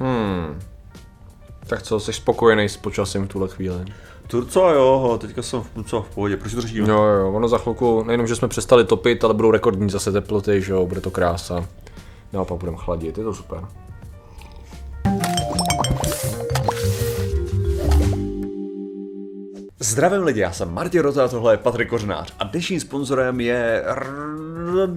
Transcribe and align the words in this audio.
Hmm. 0.00 0.60
Tak 1.66 1.82
co, 1.82 2.00
jsi 2.00 2.12
spokojený 2.12 2.68
s 2.68 2.76
počasím 2.76 3.24
v 3.24 3.28
tuhle 3.28 3.48
chvíli? 3.48 3.84
Turco 4.26 4.70
jo, 4.70 5.18
teďka 5.20 5.42
jsem 5.42 5.62
v, 5.62 5.82
co, 5.84 6.02
v 6.02 6.14
pohodě, 6.14 6.36
proč 6.36 6.54
držíme? 6.54 6.88
Jo, 6.88 7.02
jo, 7.02 7.32
ono 7.32 7.48
za 7.48 7.58
chvilku, 7.58 8.02
nejenom, 8.02 8.26
že 8.26 8.36
jsme 8.36 8.48
přestali 8.48 8.84
topit, 8.84 9.24
ale 9.24 9.34
budou 9.34 9.50
rekordní 9.50 9.90
zase 9.90 10.12
teploty, 10.12 10.62
že 10.62 10.72
jo, 10.72 10.86
bude 10.86 11.00
to 11.00 11.10
krása. 11.10 11.66
No 12.32 12.40
a 12.40 12.44
pak 12.44 12.58
budeme 12.58 12.78
chladit, 12.80 13.18
je 13.18 13.24
to 13.24 13.34
super. 13.34 13.64
Zdravím 19.80 20.22
lidi, 20.22 20.40
já 20.40 20.52
jsem 20.52 20.74
Martin 20.74 21.00
Rota 21.00 21.24
a 21.24 21.28
tohle 21.28 21.52
je 21.52 21.56
Patrik 21.56 21.88
Kořenář 21.88 22.34
a 22.38 22.44
dnešním 22.44 22.80
sponzorem 22.80 23.40
je 23.40 23.84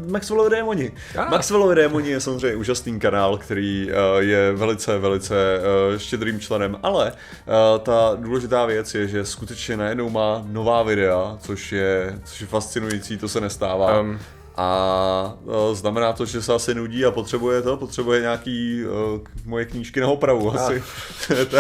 Maxwellovi 0.08 0.50
Démoni. 0.50 0.92
Ah. 1.18 1.30
Maxwellovi 1.30 1.76
Démoni 1.76 2.10
je 2.10 2.20
samozřejmě 2.20 2.56
úžasný 2.56 3.00
kanál, 3.00 3.38
který 3.38 3.88
uh, 3.92 4.20
je 4.20 4.52
velice, 4.52 4.98
velice 4.98 5.36
uh, 5.60 5.98
štědrým 5.98 6.40
členem, 6.40 6.78
ale 6.84 7.12
uh, 7.12 7.80
ta 7.80 8.12
důležitá 8.16 8.66
věc 8.66 8.96
je, 8.96 9.08
že 9.08 9.26
skutečně 9.26 9.78
najednou 9.78 10.10
má 10.10 10.42
nová 10.46 10.84
videa, 10.84 11.38
což 11.42 11.72
je, 11.72 12.20
což 12.24 12.42
je 12.42 12.48
fascinující, 12.48 13.18
to 13.18 13.28
se 13.28 13.42
nestává. 13.42 14.00
Um, 14.00 14.20
A 14.62 15.38
uh, 15.44 15.54
znamená 15.76 16.14
to, 16.14 16.26
že 16.26 16.42
se 16.42 16.54
asi 16.54 16.76
nudí 16.76 17.06
a 17.06 17.12
potřebuje 17.12 17.62
to, 17.62 17.78
potřebuje 17.78 18.22
nějaký 18.22 18.84
uh, 18.86 19.20
moje 19.46 19.66
knížky 19.66 20.00
na 20.02 20.08
opravu 20.08 20.54
asi. 20.56 20.84
To- 21.50 21.58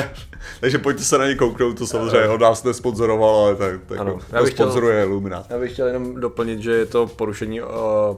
Takže 0.59 0.77
pojďte 0.77 1.03
se 1.03 1.17
na 1.17 1.27
ně 1.27 1.35
kouknout, 1.35 1.77
to 1.77 1.87
samozřejmě 1.87 2.27
od 2.27 2.41
nás 2.41 2.63
nesponzoroval, 2.63 3.35
ale 3.35 3.55
tak, 3.55 3.79
tak 3.87 3.99
Ano. 3.99 4.19
to 4.39 4.45
sponzoruje 4.47 5.03
Illuminat. 5.03 5.45
já 5.49 5.59
bych 5.59 5.73
chtěl 5.73 5.87
jenom 5.87 6.15
doplnit, 6.15 6.59
že 6.59 6.71
je 6.71 6.85
to 6.85 7.07
porušení 7.07 7.61
uh, 7.61 7.67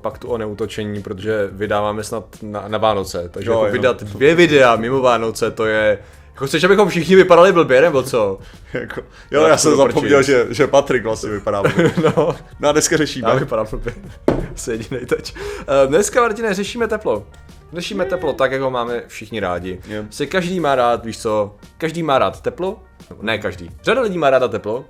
paktu 0.02 0.28
o 0.28 0.38
neutočení, 0.38 1.02
protože 1.02 1.50
vydáváme 1.52 2.04
snad 2.04 2.24
na, 2.42 2.64
na 2.68 2.78
Vánoce, 2.78 3.30
takže 3.34 3.50
Jo, 3.50 3.60
jako 3.64 3.74
vydat 3.74 4.04
dvě 4.04 4.36
videa 4.36 4.76
mimo 4.76 5.02
Vánoce, 5.02 5.52
to 5.52 5.66
je... 5.66 6.00
Jako 6.34 6.48
chceš, 6.48 6.64
abychom 6.64 6.90
všichni 6.90 7.16
vypadali 7.16 7.52
blbě, 7.52 7.82
nebo 7.82 8.04
co? 8.04 8.40
Jako, 8.74 9.02
jo, 9.32 9.42
Já 9.42 9.48
já 9.48 9.58
jsem 9.58 9.76
zapomněl, 9.76 10.24
že, 10.24 10.48
že 10.50 10.68
Patrik 10.68 11.04
vlastně 11.04 11.30
vypadá. 11.30 11.62
blbě. 11.76 11.92
No, 12.04 12.36
No 12.60 12.70
a 12.70 12.72
dneska 12.72 12.98
řešíme. 12.98 13.30
já 13.30 13.36
vypadám 13.36 13.68
blbě. 13.72 13.94
Asi 14.56 14.72
jedinej 14.72 15.06
teď. 15.06 15.36
Uh, 15.36 15.90
dneska, 15.90 16.22
Martine, 16.22 16.54
řešíme 16.54 16.88
teplo. 16.88 17.28
Řešíme 17.74 18.06
teplo 18.06 18.34
tak, 18.34 18.52
jak 18.52 18.62
ho 18.62 18.72
máme 18.72 19.04
všichni 19.08 19.40
rádi. 19.40 19.80
Jo. 19.88 20.04
Si 20.10 20.28
každý 20.28 20.60
má 20.60 20.76
rád, 20.76 21.06
víš 21.06 21.20
co, 21.20 21.56
každý 21.78 22.04
má 22.04 22.20
rád 22.20 22.42
teplo, 22.42 22.80
ne 23.22 23.38
každý. 23.38 23.70
Řada 23.84 24.02
lidí 24.02 24.18
má 24.18 24.30
ráda 24.30 24.48
teplo 24.48 24.86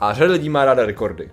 a 0.00 0.14
řada 0.14 0.32
lidí 0.32 0.48
má 0.48 0.64
ráda 0.64 0.86
rekordy. 0.86 1.30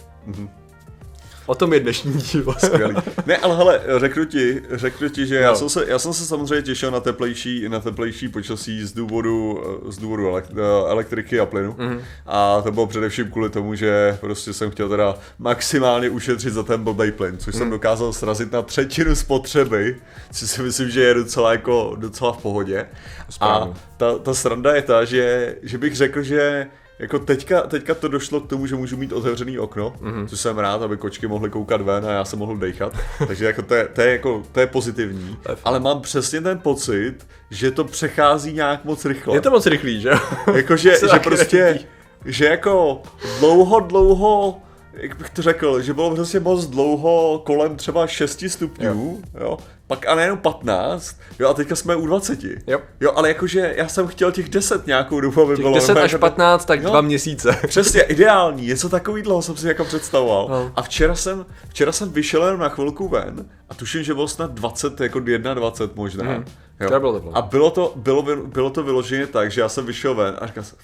O 1.51 1.55
tom 1.55 1.73
je 1.73 1.79
dnešní 1.79 2.13
díl. 2.13 2.53
Skvělý. 2.65 2.95
Ne, 3.25 3.37
ale 3.37 3.55
hele, 3.55 3.81
řeknu 3.97 4.25
ti, 4.25 4.61
řeknu 4.71 5.09
ti, 5.09 5.27
že 5.27 5.35
já 5.35 5.49
No. 5.49 5.55
jsem, 5.55 5.69
se, 5.69 5.85
já 5.87 5.99
jsem 5.99 6.13
se 6.13 6.25
samozřejmě 6.25 6.61
těšil 6.61 6.91
na 6.91 6.99
teplejší, 6.99 7.69
na 7.69 7.79
teplejší 7.79 8.29
počasí 8.29 8.85
z 8.85 8.93
důvodu, 8.93 9.63
z 9.89 9.97
důvodu 9.97 10.37
eh, 10.37 10.41
elektriky 10.89 11.39
a 11.39 11.45
plynu. 11.45 11.75
Mhm. 11.77 11.89
Mm-hmm. 11.97 12.01
A 12.27 12.61
to 12.61 12.71
bylo 12.71 12.87
především 12.87 13.31
kvůli 13.31 13.49
tomu, 13.49 13.75
že 13.75 14.17
prostě 14.21 14.53
jsem 14.53 14.71
chtěl 14.71 14.89
teda 14.89 15.15
maximálně 15.39 16.09
ušetřit 16.09 16.53
za 16.53 16.63
ten 16.63 16.83
blbej 16.83 17.11
plyn, 17.11 17.37
což 17.37 17.53
Mhm. 17.53 17.59
jsem 17.59 17.69
dokázal 17.69 18.13
srazit 18.13 18.51
na 18.51 18.61
třetinu 18.61 19.15
spotřeby, 19.15 19.95
což 20.33 20.49
si 20.49 20.61
myslím, 20.61 20.89
že 20.89 21.01
je 21.01 21.13
docela 21.13 21.51
jako 21.51 21.93
docela 21.99 22.31
v 22.31 22.37
pohodě. 22.41 22.85
Správně. 23.29 23.73
A 23.73 23.77
ta, 23.97 24.17
ta 24.17 24.33
sranda 24.33 24.75
je 24.75 24.81
ta, 24.81 25.05
že, 25.05 25.55
že 25.63 25.77
bych 25.77 25.95
řekl, 25.95 26.23
že 26.23 26.67
jako 27.01 27.19
teďka, 27.19 27.61
teďka 27.61 27.95
to 27.95 28.07
došlo 28.07 28.39
k 28.41 28.47
tomu, 28.47 28.67
že 28.67 28.75
můžu 28.75 28.97
mít 28.97 29.13
otevřený 29.13 29.59
okno, 29.59 29.93
Mhm. 30.01 30.11
mm-hmm. 30.13 30.27
což 30.27 30.39
jsem 30.39 30.57
rád, 30.57 30.81
aby 30.81 30.97
kočky 30.97 31.27
mohly 31.27 31.49
koukat 31.49 31.81
ven 31.81 32.05
a 32.05 32.11
já 32.11 32.25
jsem 32.25 32.39
mohl 32.39 32.57
dejchat. 32.57 32.93
Takže 33.27 33.45
jako 33.45 33.61
to, 33.61 33.75
je, 33.75 33.87
to, 33.87 34.01
je 34.01 34.11
jako, 34.11 34.43
to 34.51 34.59
je 34.59 34.67
pozitivní. 34.67 35.37
ale 35.63 35.79
mám 35.79 36.01
přesně 36.01 36.41
ten 36.41 36.59
pocit, 36.59 37.15
že 37.49 37.71
to 37.71 37.83
přechází 37.83 38.53
nějak 38.53 38.85
moc 38.85 39.05
rychle. 39.05 39.35
Je 39.37 39.41
to 39.41 39.51
moc 39.51 39.65
rychlý, 39.65 40.01
že 40.01 40.09
jo? 40.09 40.17
Jako, 40.55 40.75
že, 40.77 40.95
Se 40.95 41.19
prostě, 41.19 41.79
že 42.25 42.45
jako 42.45 43.01
dlouho, 43.39 43.79
dlouho, 43.79 44.59
jak 44.93 45.17
bych 45.17 45.29
to 45.29 45.41
řekl, 45.41 45.81
že 45.81 45.93
bylo 45.93 46.15
prostě 46.15 46.39
moc 46.39 46.65
dlouho 46.67 47.41
kolem 47.45 47.75
třeba 47.75 48.07
6 48.07 48.43
stupňů, 48.47 49.19
jo, 49.33 49.41
jo 49.43 49.57
pak 49.87 50.07
a 50.07 50.15
nejenom 50.15 50.37
15, 50.37 51.15
jo, 51.39 51.49
a 51.49 51.53
teďka 51.53 51.75
jsme 51.75 51.95
u 51.95 52.05
20. 52.05 52.39
Jo. 52.67 52.79
Jo, 53.01 53.11
ale 53.15 53.27
jakože 53.27 53.73
já 53.77 53.87
jsem 53.87 54.07
chtěl 54.07 54.31
těch 54.31 54.49
10 54.49 54.87
nějakou 54.87 55.21
dobu, 55.21 55.41
aby 55.41 55.55
Těch 55.55 55.63
bylo. 55.63 55.75
10 55.75 55.87
normálně, 55.87 56.05
až 56.05 56.11
že- 56.11 56.17
15, 56.17 56.65
tak 56.65 56.83
Jo. 56.83 56.89
dva 56.89 57.01
měsíce. 57.01 57.57
Přesně, 57.67 58.01
ideální, 58.01 58.67
něco 58.67 58.89
takový 58.89 59.21
dlouho 59.21 59.41
jsem 59.41 59.57
si 59.57 59.67
jako 59.67 59.85
představoval. 59.85 60.47
No. 60.49 60.71
A 60.75 60.81
včera 60.81 61.15
jsem, 61.15 61.45
včera 61.69 61.91
jsem 61.91 62.11
vyšel 62.11 62.43
jenom 62.45 62.59
na 62.61 62.69
chvilku 62.69 63.07
ven 63.07 63.45
a 63.69 63.73
tuším, 63.73 64.03
že 64.03 64.13
bylo 64.13 64.27
snad 64.27 64.51
20, 64.53 65.01
jako 65.01 65.19
21 65.19 65.93
možná. 65.95 66.23
Mhm. 66.23 66.45
Jo. 66.81 66.99
Bylo. 66.99 67.21
A 67.33 67.41
bylo 67.41 67.71
to, 67.71 67.93
bylo, 67.95 68.21
by- 68.21 68.35
bylo 68.35 68.69
to 68.69 68.83
vyloženě 68.83 69.27
tak, 69.27 69.51
že 69.51 69.61
já 69.61 69.69
jsem 69.69 69.85
vyšel 69.85 70.15
ven 70.15 70.35
a 70.39 70.47
říkal 70.47 70.63
jsem, 70.63 70.77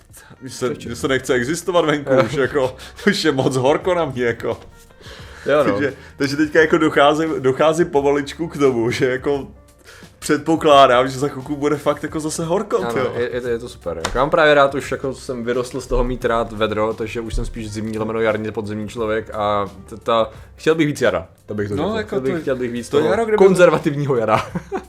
že 0.43 0.49
se, 0.49 0.75
že 0.79 0.95
se 0.95 1.07
nechce 1.07 1.33
existovat 1.33 1.85
venku, 1.85 2.11
už 2.25 2.33
jako, 2.37 2.75
už 3.07 3.23
je 3.25 3.31
moc 3.31 3.55
horko 3.55 3.93
na 3.93 4.05
mě, 4.05 4.23
jako. 4.25 4.59
Jo, 5.45 5.63
no. 5.63 5.71
Takže, 5.73 5.93
takže 6.17 6.35
teďka 6.37 6.59
jako 6.61 6.77
docházím, 6.77 7.33
docházím 7.39 7.87
pomaličku 7.89 8.47
k 8.47 8.57
tomu, 8.57 8.91
že 8.91 9.09
jako 9.09 9.47
předpokládám, 10.19 11.07
že 11.07 11.19
za 11.19 11.27
chvilku 11.27 11.55
bude 11.55 11.75
fakt 11.77 12.03
jako 12.03 12.19
zase 12.19 12.45
horko, 12.45 12.77
Ano, 12.77 12.93
tyjo. 12.93 13.13
je, 13.15 13.29
je, 13.33 13.41
to, 13.41 13.47
je 13.47 13.59
to 13.59 13.69
super. 13.69 13.97
Jako, 13.97 14.17
já 14.17 14.21
mám 14.23 14.29
právě 14.29 14.53
rád, 14.53 14.75
už 14.75 14.91
jako 14.91 15.13
jsem 15.13 15.43
vyrostl 15.45 15.81
z 15.81 15.87
toho 15.87 16.03
mít 16.03 16.25
rád 16.25 16.51
vedro, 16.51 16.93
takže 16.93 17.21
už 17.21 17.35
jsem 17.35 17.45
spíš 17.45 17.71
zimní, 17.71 17.97
lomeno 17.99 18.19
jarní, 18.19 18.51
podzimní 18.51 18.89
člověk 18.89 19.29
a 19.33 19.65
ta, 20.03 20.29
chtěl 20.55 20.75
bych 20.75 20.87
víc 20.87 21.01
jara, 21.01 21.27
to 21.45 21.53
bych 21.53 21.69
to 21.69 21.75
No, 21.75 21.83
řekl. 21.83 21.97
jako 21.97 22.07
chtěl, 22.07 22.21
bych, 22.21 22.33
to- 22.33 22.41
chtěl 22.41 22.55
bych 22.55 22.71
víc 22.71 22.89
to 22.89 22.97
toho 22.97 23.09
jaro, 23.09 23.37
konzervativního 23.37 24.15
jara. 24.15 24.45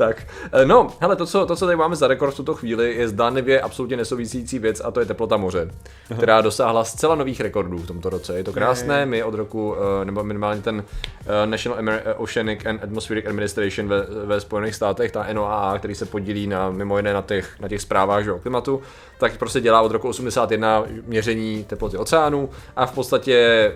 tak, 0.00 0.26
eh, 0.52 0.66
no, 0.66 0.86
hele, 1.00 1.16
to 1.16 1.26
co, 1.26 1.46
to, 1.46 1.56
co 1.56 1.66
tady 1.66 1.76
máme 1.76 1.96
za 1.96 2.08
rekord 2.08 2.34
v 2.34 2.36
tuto 2.36 2.54
chvíli, 2.54 2.94
je 2.94 3.08
zdánlivě 3.08 3.60
absolutně 3.60 3.96
nesouvisící 3.96 4.58
věc 4.58 4.80
a 4.84 4.90
to 4.90 5.00
je 5.00 5.06
teplota 5.06 5.36
moře, 5.36 5.70
která 6.16 6.40
dosáhla 6.40 6.84
zcela 6.84 7.14
nových 7.14 7.40
rekordů 7.40 7.78
v 7.78 7.86
tomto 7.86 8.10
roce. 8.10 8.36
Je 8.36 8.44
to 8.44 8.52
krásné, 8.52 9.06
my 9.06 9.22
od 9.24 9.34
roku, 9.34 9.74
eh, 9.76 10.04
nebo 10.04 10.24
minimálně 10.24 10.62
ten 10.62 10.84
eh, 11.20 11.46
National 11.46 11.78
Oceanic 12.16 12.66
and 12.66 12.84
Atmospheric 12.84 13.26
Administration 13.26 13.88
ve, 13.88 14.06
ve 14.26 14.40
Spojených 14.40 14.74
státech, 14.74 15.12
ta 15.12 15.26
NOAA, 15.32 15.78
který 15.78 15.94
se 15.94 16.06
podílí 16.06 16.46
na, 16.46 16.70
mimo 16.70 16.96
jiné 16.96 17.12
na 17.12 17.22
těch, 17.22 17.60
na 17.60 17.68
těch 17.68 17.80
zprávách 17.80 18.24
že, 18.24 18.32
o 18.32 18.38
klimatu, 18.38 18.82
tak 19.18 19.36
prostě 19.36 19.60
dělá 19.60 19.80
od 19.80 19.92
roku 19.92 20.08
81 20.08 20.84
měření 21.06 21.64
teploty 21.64 21.96
oceánů 21.96 22.48
a 22.76 22.86
v 22.86 22.94
podstatě 22.94 23.72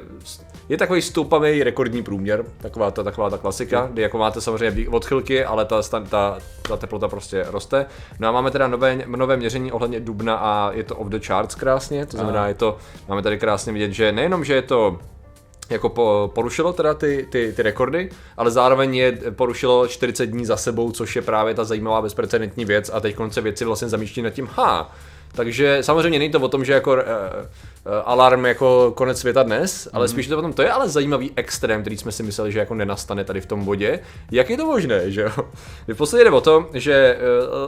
je 0.69 0.77
takový 0.77 1.03
stoupavý 1.03 1.63
rekordní 1.63 2.03
průměr, 2.03 2.45
taková 2.59 2.91
ta, 2.91 3.03
taková 3.03 3.31
ta 3.31 3.39
klasika, 3.39 3.89
kdy 3.93 4.03
jako 4.03 4.19
máte 4.19 4.41
samozřejmě 4.41 4.89
odchylky, 4.89 5.45
ale 5.45 5.65
ta, 5.65 5.83
ta, 5.83 6.39
ta 6.69 6.77
teplota 6.77 7.09
prostě 7.09 7.47
roste. 7.49 7.87
No 8.19 8.29
a 8.29 8.33
máme 8.33 8.51
teda 8.51 8.69
nové, 8.69 8.99
nové 9.07 9.37
měření 9.37 9.73
ohledně 9.73 10.01
dubna 10.01 10.35
a 10.35 10.73
je 10.73 10.83
to 10.83 10.97
off 10.97 11.09
the 11.09 11.27
charts 11.27 11.55
krásně, 11.55 12.07
to 12.07 12.17
znamená, 12.17 12.49
je 12.49 12.55
to, 12.55 12.79
máme 13.09 13.23
tady 13.23 13.39
krásně 13.39 13.73
vidět, 13.73 13.93
že 13.93 14.13
nejenom, 14.13 14.45
že 14.45 14.55
je 14.55 14.63
to 14.63 14.99
jako 15.71 15.89
po, 15.89 16.31
porušilo 16.35 16.73
teda 16.73 16.95
ty, 16.95 17.27
ty, 17.31 17.53
ty 17.57 17.63
rekordy, 17.63 18.11
ale 18.37 18.51
zároveň 18.51 18.95
je 18.95 19.13
porušilo 19.31 19.89
40 19.89 20.27
dní 20.27 20.47
za 20.47 20.57
sebou, 20.57 20.93
což 20.93 21.17
je 21.17 21.23
právě 21.23 21.55
ta 21.55 21.65
zajímavá 21.65 22.03
bezprecedentní 22.03 22.65
věc 22.65 22.91
a 22.95 23.01
teď 23.01 23.15
konce 23.15 23.41
věci 23.41 23.65
vlastně 23.65 23.89
zamýšlí 23.89 24.23
nad 24.23 24.31
tím, 24.31 24.49
ha, 24.53 24.93
takže 25.35 25.79
samozřejmě 25.81 26.19
není 26.19 26.31
to 26.31 26.41
o 26.41 26.49
tom, 26.49 26.65
že 26.65 26.73
jako 26.73 26.93
uh, 26.93 27.01
alarm 28.05 28.47
jako 28.47 28.93
konec 28.97 29.19
světa 29.19 29.43
dnes, 29.43 29.89
ale 29.93 30.09
spíš 30.09 30.27
to 30.27 30.39
o 30.39 30.43
tom, 30.43 30.53
to 30.53 30.63
je 30.63 30.71
ale 30.71 30.89
zajímavý 30.89 31.31
extrém, 31.37 31.81
který 31.81 31.97
jsme 31.97 32.13
si 32.13 32.23
mysleli, 32.23 32.53
že 32.53 32.59
jako 32.59 32.75
nenastane 32.75 33.25
tady 33.25 33.41
v 33.41 33.47
tom 33.47 33.65
bodě. 33.65 34.01
Jak 34.31 34.51
je 34.51 34.57
to 34.57 34.67
možné, 34.67 35.11
že 35.11 35.23
jo? 35.23 35.31
V 35.89 35.97
podstatě 35.97 36.25
jde 36.25 36.31
o 36.31 36.41
to, 36.41 36.69
že 36.73 37.19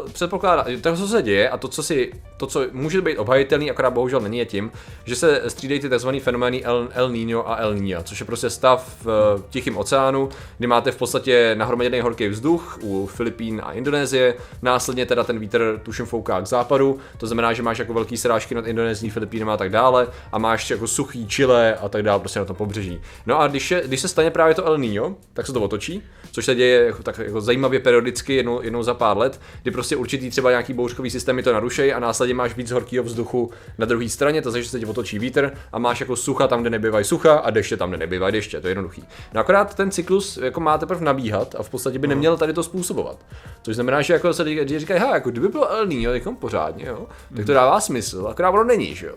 uh, 0.04 0.10
předpokládá, 0.10 0.64
to, 0.80 0.96
co 0.96 1.08
se 1.08 1.22
děje 1.22 1.48
a 1.48 1.56
to, 1.56 1.68
co 1.68 1.82
si, 1.82 2.12
to, 2.36 2.46
co 2.46 2.66
může 2.72 3.00
být 3.00 3.18
obhajitelný, 3.18 3.70
akorát 3.70 3.90
bohužel 3.90 4.20
není, 4.20 4.38
je 4.38 4.46
tím, 4.46 4.70
že 5.04 5.16
se 5.16 5.42
střídají 5.48 5.80
ty 5.80 5.88
tzv. 5.88 6.08
fenomény 6.20 6.64
El, 6.64 6.88
El 6.94 7.10
Niño 7.10 7.42
a 7.46 7.56
El 7.56 7.74
Niña, 7.74 8.02
což 8.02 8.20
je 8.20 8.26
prostě 8.26 8.50
stav 8.50 8.96
v 9.04 9.42
Tichém 9.50 9.76
oceánu, 9.76 10.28
kdy 10.58 10.66
máte 10.66 10.92
v 10.92 10.96
podstatě 10.96 11.54
nahromaděný 11.58 12.00
horký 12.00 12.28
vzduch 12.28 12.78
u 12.82 13.06
Filipín 13.06 13.60
a 13.64 13.72
Indonésie, 13.72 14.34
následně 14.62 15.06
teda 15.06 15.24
ten 15.24 15.38
vítr 15.38 15.80
tuším 15.82 16.06
fouká 16.06 16.40
k 16.40 16.46
západu, 16.46 16.98
to 17.18 17.26
znamená, 17.26 17.52
že 17.56 17.62
máš 17.62 17.78
jako 17.78 17.94
velký 17.94 18.16
srážky 18.16 18.54
nad 18.54 18.66
Indonésií, 18.66 19.10
Filipínama 19.10 19.54
a 19.54 19.56
tak 19.56 19.70
dále 19.70 20.08
a 20.32 20.38
máš 20.38 20.70
jako 20.70 20.86
suchý 20.86 21.26
Chile 21.26 21.74
a 21.74 21.88
tak 21.88 22.02
dále 22.02 22.20
prostě 22.20 22.38
na 22.38 22.44
tom 22.44 22.56
pobřeží. 22.56 23.00
No 23.26 23.40
a 23.40 23.46
když, 23.46 23.70
je, 23.70 23.82
když 23.86 24.00
se 24.00 24.08
stane 24.08 24.30
právě 24.30 24.54
to 24.54 24.66
El 24.66 24.78
Niño, 24.78 25.14
tak 25.32 25.46
se 25.46 25.52
to 25.52 25.60
otočí, 25.60 26.02
což 26.32 26.44
se 26.44 26.54
děje 26.54 26.86
jako, 26.86 27.02
tak 27.02 27.18
jako 27.18 27.40
zajímavě 27.40 27.80
periodicky 27.80 28.34
jednou, 28.34 28.62
jednou 28.62 28.82
za 28.82 28.94
pár 28.94 29.16
let, 29.18 29.40
kdy 29.62 29.70
prostě 29.70 29.96
určitý 29.96 30.30
třeba 30.30 30.50
nějaký 30.50 30.72
bouřkový 30.72 31.10
systémy 31.10 31.42
to 31.42 31.52
narušejí 31.52 31.92
a 31.92 31.98
následně 31.98 32.34
máš 32.34 32.56
víc 32.56 32.70
horkého 32.70 33.04
vzduchu 33.04 33.50
na 33.78 33.86
druhé 33.86 34.08
straně, 34.08 34.42
to 34.42 34.50
znamená, 34.50 34.64
že 34.64 34.70
se 34.70 34.78
ti 34.78 34.86
otočí 34.86 35.18
vítr 35.18 35.52
a 35.72 35.78
máš 35.78 36.00
jako 36.00 36.16
sucha 36.16 36.48
tam, 36.48 36.60
kde 36.60 36.70
nebývají 36.70 37.04
sucha 37.04 37.34
a 37.34 37.50
deště 37.50 37.76
tam, 37.76 37.88
kde 37.88 37.98
nebývají 37.98 38.32
deště, 38.32 38.60
to 38.60 38.66
je 38.66 38.70
jednoduchý. 38.70 39.04
No 39.34 39.40
akorát 39.40 39.74
ten 39.74 39.90
cyklus 39.90 40.36
jako 40.36 40.60
má 40.60 40.78
teprve 40.78 41.04
nabíhat 41.04 41.54
a 41.58 41.62
v 41.62 41.70
podstatě 41.70 41.98
by 41.98 42.08
neměl 42.08 42.36
tady 42.36 42.52
to 42.52 42.62
způsobovat. 42.62 43.18
Což 43.62 43.74
znamená, 43.74 44.02
že 44.02 44.12
jako 44.12 44.32
se 44.32 44.42
lidi 44.42 44.78
říkají, 44.78 45.00
ha, 45.00 45.14
jako 45.14 45.30
kdyby 45.30 45.48
bylo 45.48 45.70
El 45.70 45.86
Niño, 45.86 46.12
jako 46.12 46.32
pořádně, 46.32 46.86
jo, 46.86 47.06
tak 47.36 47.45
to 47.46 47.52
dává 47.54 47.80
smysl, 47.80 48.26
akorát 48.30 48.50
ono 48.50 48.64
není, 48.64 48.94
že 48.94 49.06
jo. 49.06 49.14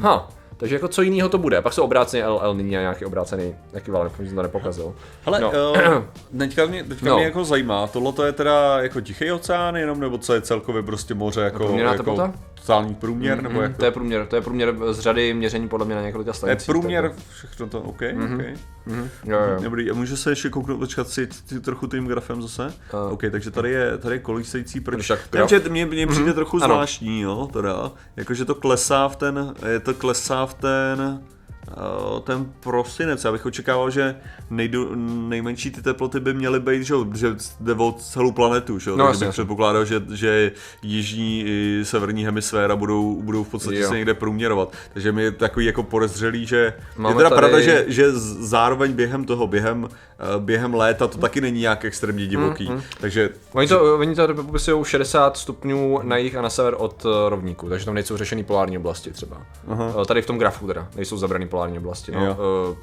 Ha, 0.00 0.28
Takže 0.62 0.74
jako 0.74 0.88
co 0.88 1.02
jiného 1.02 1.28
to 1.28 1.38
bude? 1.38 1.62
Pak 1.62 1.72
jsou 1.72 1.82
obrácený 1.82 2.22
El, 2.22 2.40
El 2.42 2.54
Niño 2.54 2.80
nějaký 2.80 3.04
obrácený 3.04 3.54
ekvivalent, 3.72 4.12
jsem 4.16 4.34
to 4.34 4.42
nepokazil. 4.42 4.94
Ale 5.26 5.40
No. 5.40 5.50
uh, 5.50 6.02
teďka 6.38 6.66
mě, 6.66 6.84
teďka 6.84 7.06
No. 7.06 7.16
mě 7.16 7.24
jako 7.24 7.44
zajímá, 7.44 7.86
tohle 7.86 8.12
to 8.12 8.24
je 8.24 8.32
teda 8.32 8.80
jako 8.82 9.00
tichý 9.00 9.32
oceán 9.32 9.76
jenom, 9.76 10.00
nebo 10.00 10.18
co 10.18 10.34
je 10.34 10.40
celkově 10.40 10.82
prostě 10.82 11.14
moře 11.14 11.40
jako, 11.40 11.58
Průměrná 11.64 11.92
jako 11.92 12.02
teplota? 12.02 12.32
totální 12.54 12.94
průměr, 12.94 13.42
nebo 13.42 13.54
Mm, 13.58 13.62
jak 13.62 13.76
to 13.76 13.84
je 13.84 13.90
průměr, 13.90 14.26
to 14.26 14.36
je 14.36 14.42
průměr 14.42 14.74
z 14.90 14.98
řady 15.00 15.34
měření 15.34 15.68
podle 15.68 15.86
mě 15.86 15.94
na 15.94 16.02
několika 16.02 16.30
je 16.30 16.34
stanicích. 16.34 16.66
průměr, 16.66 17.08
takže- 17.08 17.24
všechno 17.36 17.66
to, 17.66 17.80
OK, 17.80 18.00
mm-hmm. 18.00 18.34
OK. 18.34 18.58
Mhm. 18.86 19.08
Jo, 19.24 19.38
jo. 19.38 19.60
Dobrý, 19.62 19.90
a 19.90 19.94
může 19.94 20.16
se 20.16 20.30
ještě 20.30 20.48
kouknout, 20.50 20.78
počkat 20.78 21.08
si 21.08 21.26
ty, 21.26 21.60
trochu 21.60 21.86
tím 21.86 22.06
grafem 22.06 22.42
zase? 22.42 22.74
A- 22.92 23.04
OK, 23.10 23.20
takže 23.30 23.50
tady 23.50 23.70
je, 23.70 23.98
tady 23.98 24.14
je 24.14 24.18
kolísající 24.18 24.80
proč? 24.80 25.00
Však 25.02 25.18
Ne, 25.32 25.40
graf- 25.40 25.48
že 25.48 25.68
mně, 25.68 25.86
mně 25.86 26.06
přijde 26.06 26.32
trochu 26.32 26.56
Ano. 26.56 26.74
zvláštní, 26.74 27.20
jo, 27.20 27.48
teda, 27.52 27.92
jakože 28.16 28.44
to 28.44 28.54
klesá 28.54 29.08
v 29.08 29.16
ten, 29.16 29.54
je 29.68 29.80
to 29.80 29.94
klesá 29.94 30.46
v 30.52 30.54
ten, 30.54 31.20
eh, 31.68 32.20
ten 32.24 32.52
prosinec, 32.60 33.24
já 33.24 33.32
bych 33.32 33.46
očekával, 33.46 33.90
že 33.90 34.16
nejdu, 34.50 34.94
nejmenší 35.28 35.70
ty 35.70 35.82
teploty 35.82 36.20
by 36.20 36.34
měly 36.34 36.60
být, 36.60 36.82
že, 36.82 36.94
jde 37.60 37.74
o 37.74 37.92
celou 37.92 38.32
planetu, 38.32 38.78
že? 38.78 38.90
No, 38.90 38.96
takže 38.96 39.08
jasně, 39.08 39.26
bych 39.26 39.32
předpokládal, 39.32 39.84
že, 39.84 40.02
že 40.12 40.52
jižní 40.82 41.44
i 41.46 41.80
severní 41.84 42.24
hemisféra 42.24 42.76
budou, 42.76 43.22
budou 43.22 43.44
v 43.44 43.48
podstatě 43.48 43.78
Jo. 43.78 43.88
se 43.88 43.94
někde 43.94 44.14
průměrovat. 44.14 44.72
Takže 44.92 45.12
mi 45.12 45.22
je 45.22 45.30
takový 45.32 45.66
jako 45.66 45.82
podezřelý, 45.82 46.46
že 46.46 46.56
je 46.56 46.72
Máme 46.96 47.16
teda 47.16 47.28
tady- 47.28 47.38
pravda, 47.38 47.60
že, 47.60 47.84
že 47.88 48.12
zároveň 48.40 48.92
během 48.92 49.24
toho, 49.24 49.46
během, 49.46 49.88
během 50.38 50.74
léta 50.74 51.06
to 51.06 51.18
taky 51.18 51.40
není 51.40 51.60
nějak 51.60 51.84
extrémně 51.84 52.26
divoký. 52.26 52.68
Mm, 52.70 52.82
Takže 53.00 53.30
Oni 53.52 53.68
to, 53.68 53.98
oni 53.98 54.14
to 54.14 54.34
popisují 54.34 54.84
60 54.84 55.36
stupňů 55.36 56.00
na 56.02 56.16
jih 56.16 56.36
a 56.36 56.42
na 56.42 56.50
sever 56.50 56.74
od 56.78 57.06
eh, 57.06 57.28
rovníku, 57.30 57.68
takže 57.68 57.84
tam 57.84 57.94
nejsou 57.94 58.16
řešený 58.16 58.44
polární 58.44 58.78
oblasti 58.78 59.10
třeba. 59.10 59.36
Uh, 59.66 60.04
Tady 60.04 60.22
v 60.22 60.26
tom 60.26 60.38
grafu 60.38 60.66
teda, 60.66 60.88
nejsou 60.96 61.16
zabraný 61.16 61.48
polární 61.48 61.78
oblasti. 61.78 62.12
No. 62.12 62.24
Jo. 62.26 62.36
Uh, 62.70 62.76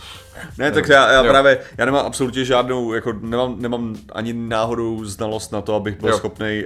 Ne, 0.57 0.71
tak 0.71 0.87
já, 0.89 1.11
já 1.11 1.23
Jo. 1.23 1.29
právě, 1.29 1.59
já 1.77 1.85
nemám 1.85 2.05
absolutně 2.05 2.45
žádnou, 2.45 2.93
jako 2.93 3.13
nemám, 3.21 3.55
nemám 3.57 3.95
ani 4.11 4.33
náhodou 4.33 5.05
znalost 5.05 5.51
na 5.51 5.61
to, 5.61 5.75
abych 5.75 5.99
byl 6.01 6.13
schopný, 6.13 6.63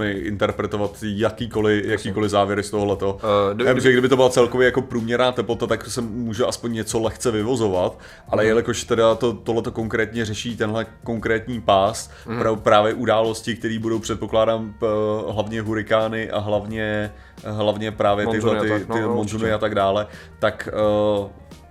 uh, 0.00 0.06
interpretovat 0.06 0.90
jakýkoliv, 1.02 1.84
jakýkoliv 1.84 2.30
závěry 2.30 2.62
z 2.62 2.70
tohoto. 2.70 3.18
Eh, 3.22 3.26
Uh, 3.50 3.54
kdyby- 3.54 3.70
kdyby, 3.72 3.92
kdyby 3.92 4.08
to 4.08 4.16
byla 4.16 4.28
celkově 4.28 4.64
jako 4.66 4.82
průměrná 4.82 5.32
teplota, 5.32 5.66
tak 5.66 5.86
se 5.86 6.00
může 6.00 6.44
aspoň 6.44 6.72
něco 6.72 7.00
lehce 7.00 7.30
vyvozovat, 7.30 7.98
ale 8.28 8.42
Mhm. 8.42 8.48
jelikož 8.48 8.84
teda 8.84 9.14
to, 9.14 9.32
tohleto 9.32 9.72
konkrétně 9.72 10.05
řeší 10.12 10.56
tenhle 10.56 10.86
konkrétní 11.04 11.60
pás, 11.60 12.10
Mhm. 12.26 12.38
pra, 12.38 12.54
právě 12.54 12.94
události, 12.94 13.56
které 13.56 13.78
budou 13.78 13.98
předpokládám 13.98 14.74
p, 14.78 14.86
hlavně 15.30 15.60
hurikány 15.62 16.30
a 16.30 16.38
hlavně, 16.38 17.12
hlavně 17.44 17.90
právě 17.92 18.26
tyhle 18.26 18.60
ty, 18.60 18.68
tak, 18.68 18.88
no, 18.88 18.94
ty 18.94 19.00
no, 19.00 19.14
monzuny 19.14 19.52
a 19.52 19.58
tak 19.58 19.74
dále, 19.74 20.06
tak 20.38 20.68
uh, 21.20 21.26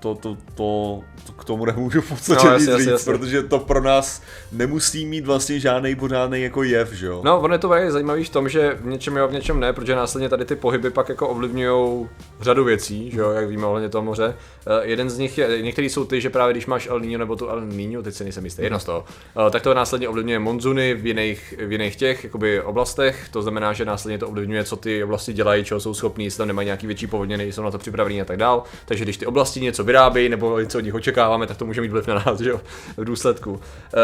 to, 0.05 0.15
to, 0.15 0.37
to, 0.55 1.01
to, 1.25 1.31
k 1.31 1.45
tomu 1.45 1.65
nemůžu 1.65 2.01
v 2.01 2.09
podstatě 2.09 2.45
No, 2.47 2.51
jasně, 2.53 2.61
nic 2.61 2.69
jasně, 2.69 2.83
říct, 2.83 2.91
jasně. 2.91 3.13
protože 3.13 3.43
to 3.43 3.59
pro 3.59 3.81
nás 3.81 4.21
nemusí 4.51 5.05
mít 5.05 5.25
vlastně 5.25 5.59
žádný 5.59 5.95
pořádný 5.95 6.41
jako 6.41 6.63
jev, 6.63 6.93
že 6.93 7.05
jo? 7.05 7.21
No, 7.23 7.39
ono 7.41 7.53
je 7.53 7.59
to 7.59 7.67
právě 7.67 7.91
zajímavý 7.91 8.23
v 8.23 8.29
tom, 8.29 8.49
že 8.49 8.77
v 8.81 8.85
něčem 8.85 9.17
jo, 9.17 9.27
v 9.27 9.31
něčem 9.33 9.59
ne, 9.59 9.73
protože 9.73 9.95
následně 9.95 10.29
tady 10.29 10.45
ty 10.45 10.55
pohyby 10.55 10.89
pak 10.89 11.09
jako 11.09 11.27
ovlivňují 11.27 12.07
řadu 12.41 12.63
věcí, 12.63 13.11
že 13.11 13.19
jo, 13.19 13.31
jak 13.31 13.49
víme 13.49 13.65
ohledně 13.65 13.89
toho 13.89 14.03
moře. 14.03 14.35
Uh, 14.67 14.73
jeden 14.81 15.09
z 15.09 15.17
nich 15.17 15.37
je, 15.37 15.61
některý 15.61 15.89
jsou 15.89 16.05
ty, 16.05 16.21
že 16.21 16.29
právě 16.29 16.53
když 16.53 16.65
máš 16.65 16.87
El 16.87 16.99
Niño 16.99 17.17
nebo 17.17 17.35
tu 17.35 17.47
El 17.49 17.61
Niño, 17.61 18.03
teď 18.03 18.15
se 18.15 18.23
nejsem 18.23 18.45
jistý, 18.45 18.61
jedno 18.61 18.79
z 18.79 18.83
toho, 18.83 19.05
uh, 19.37 19.49
tak 19.49 19.61
to 19.61 19.73
následně 19.73 20.09
ovlivňuje 20.09 20.39
monzuny 20.39 20.93
v 20.93 21.05
jiných, 21.07 21.53
v 21.67 21.71
jiných 21.71 21.95
těch 21.95 22.23
jakoby 22.23 22.61
oblastech, 22.61 23.29
to 23.31 23.41
znamená, 23.41 23.73
že 23.73 23.85
následně 23.85 24.17
to 24.17 24.27
ovlivňuje, 24.27 24.63
co 24.63 24.75
ty 24.75 25.03
oblasti 25.03 25.33
dělají, 25.33 25.63
čeho 25.63 25.79
jsou 25.79 25.93
schopní, 25.93 26.25
jestli 26.25 26.37
tam 26.37 26.47
nemají 26.47 26.65
nějaký 26.65 26.87
větší 26.87 27.07
povodně, 27.07 27.45
jsou 27.45 27.63
na 27.63 27.71
to 27.71 27.77
připravení 27.77 28.21
a 28.21 28.25
tak 28.25 28.37
dál. 28.37 28.63
Takže 28.85 29.03
když 29.03 29.17
ty 29.17 29.25
oblasti 29.25 29.61
něco 29.61 29.83
vyrábějí 29.95 30.29
nebo 30.29 30.59
něco 30.59 30.77
od 30.77 30.81
nich 30.81 30.93
očekáváme, 30.93 31.47
tak 31.47 31.57
to 31.57 31.65
může 31.65 31.81
mít 31.81 31.91
vliv 31.91 32.07
na 32.07 32.23
nás, 32.25 32.39
že 32.39 32.49
jo, 32.49 32.61
v 32.97 33.05
důsledku. 33.05 33.59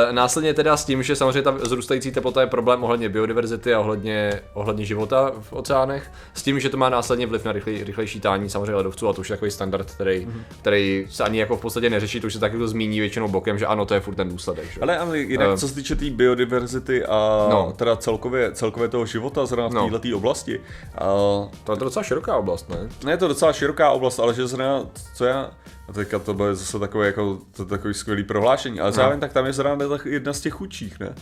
E, 0.09 0.13
následně 0.13 0.53
teda 0.53 0.77
s 0.77 0.85
tím, 0.85 1.03
že 1.03 1.15
samozřejmě 1.15 1.41
ta 1.41 1.57
zrůstající 1.63 2.11
teplota 2.11 2.41
je 2.41 2.47
problém 2.47 2.83
ohledně 2.83 3.09
biodiverzity 3.09 3.73
a 3.73 3.79
ohledně, 3.79 4.41
ohledně 4.53 4.85
života 4.85 5.31
v 5.41 5.53
oceánech, 5.53 6.11
s 6.33 6.43
tím, 6.43 6.59
že 6.59 6.69
to 6.69 6.77
má 6.77 6.89
následně 6.89 7.27
vliv 7.27 7.45
na 7.45 7.51
rychlej, 7.51 7.83
rychlejší 7.83 8.19
tání 8.19 8.49
samozřejmě 8.49 8.75
ledovců 8.75 9.07
a 9.09 9.13
to 9.13 9.21
už 9.21 9.29
je 9.29 9.35
takový 9.35 9.51
standard, 9.51 9.91
který, 9.91 10.25
mm-hmm. 10.25 10.41
který 10.61 11.07
se 11.09 11.23
ani 11.23 11.39
jako 11.39 11.57
v 11.57 11.61
podstatě 11.61 11.89
neřeší, 11.89 12.19
to 12.21 12.27
už 12.27 12.33
se 12.33 12.39
taky 12.39 12.57
to 12.57 12.67
zmíní 12.67 12.99
většinou 12.99 13.27
bokem, 13.27 13.57
že 13.59 13.65
ano, 13.65 13.85
to 13.85 13.93
je 13.93 13.99
furt 13.99 14.15
ten 14.15 14.29
důsledek. 14.29 14.71
Že? 14.71 14.81
Ale, 14.81 14.97
ale 14.97 15.19
jinak, 15.19 15.49
Eh. 15.53 15.57
co 15.57 15.67
se 15.67 15.75
týče 15.75 15.95
té 15.95 16.09
biodiverzity 16.09 17.05
a 17.05 17.47
No. 17.49 17.55
no. 17.55 17.73
teda 17.75 17.95
celkově, 17.95 18.51
celkově 18.51 18.89
toho 18.89 19.05
života 19.05 19.45
zrovna 19.45 19.67
v 19.67 19.91
No. 19.91 19.99
této 19.99 20.17
oblasti, 20.17 20.59
uh, 20.59 21.49
To 21.63 21.71
je 21.71 21.77
to 21.77 21.83
docela 21.85 22.03
široká 22.03 22.35
oblast, 22.37 22.69
ne? 22.69 22.77
ne, 23.05 23.11
je 23.11 23.17
to 23.17 23.27
docela 23.27 23.53
široká 23.53 23.91
oblast, 23.91 24.19
ale 24.19 24.33
že 24.33 24.47
zrovna, 24.47 24.85
co 25.15 25.25
já, 25.25 25.51
a 25.87 25.93
teďka 25.93 26.19
to 26.19 26.33
bude 26.33 26.55
zase 26.55 26.79
takové 26.79 27.05
jako, 27.05 27.39
to 27.51 27.65
takový 27.65 27.93
skvělý 27.93 28.23
prohlášení, 28.23 28.79
ale 28.79 28.91
zároveň 28.91 29.19
tak 29.19 29.33
tam 29.33 29.45
je 29.45 29.53
zrovna 29.53 29.87
tak 29.87 30.05
jedna 30.05 30.33
z 30.33 30.41
těch 30.41 30.53
chudších, 30.53 30.99
ne? 30.99 31.15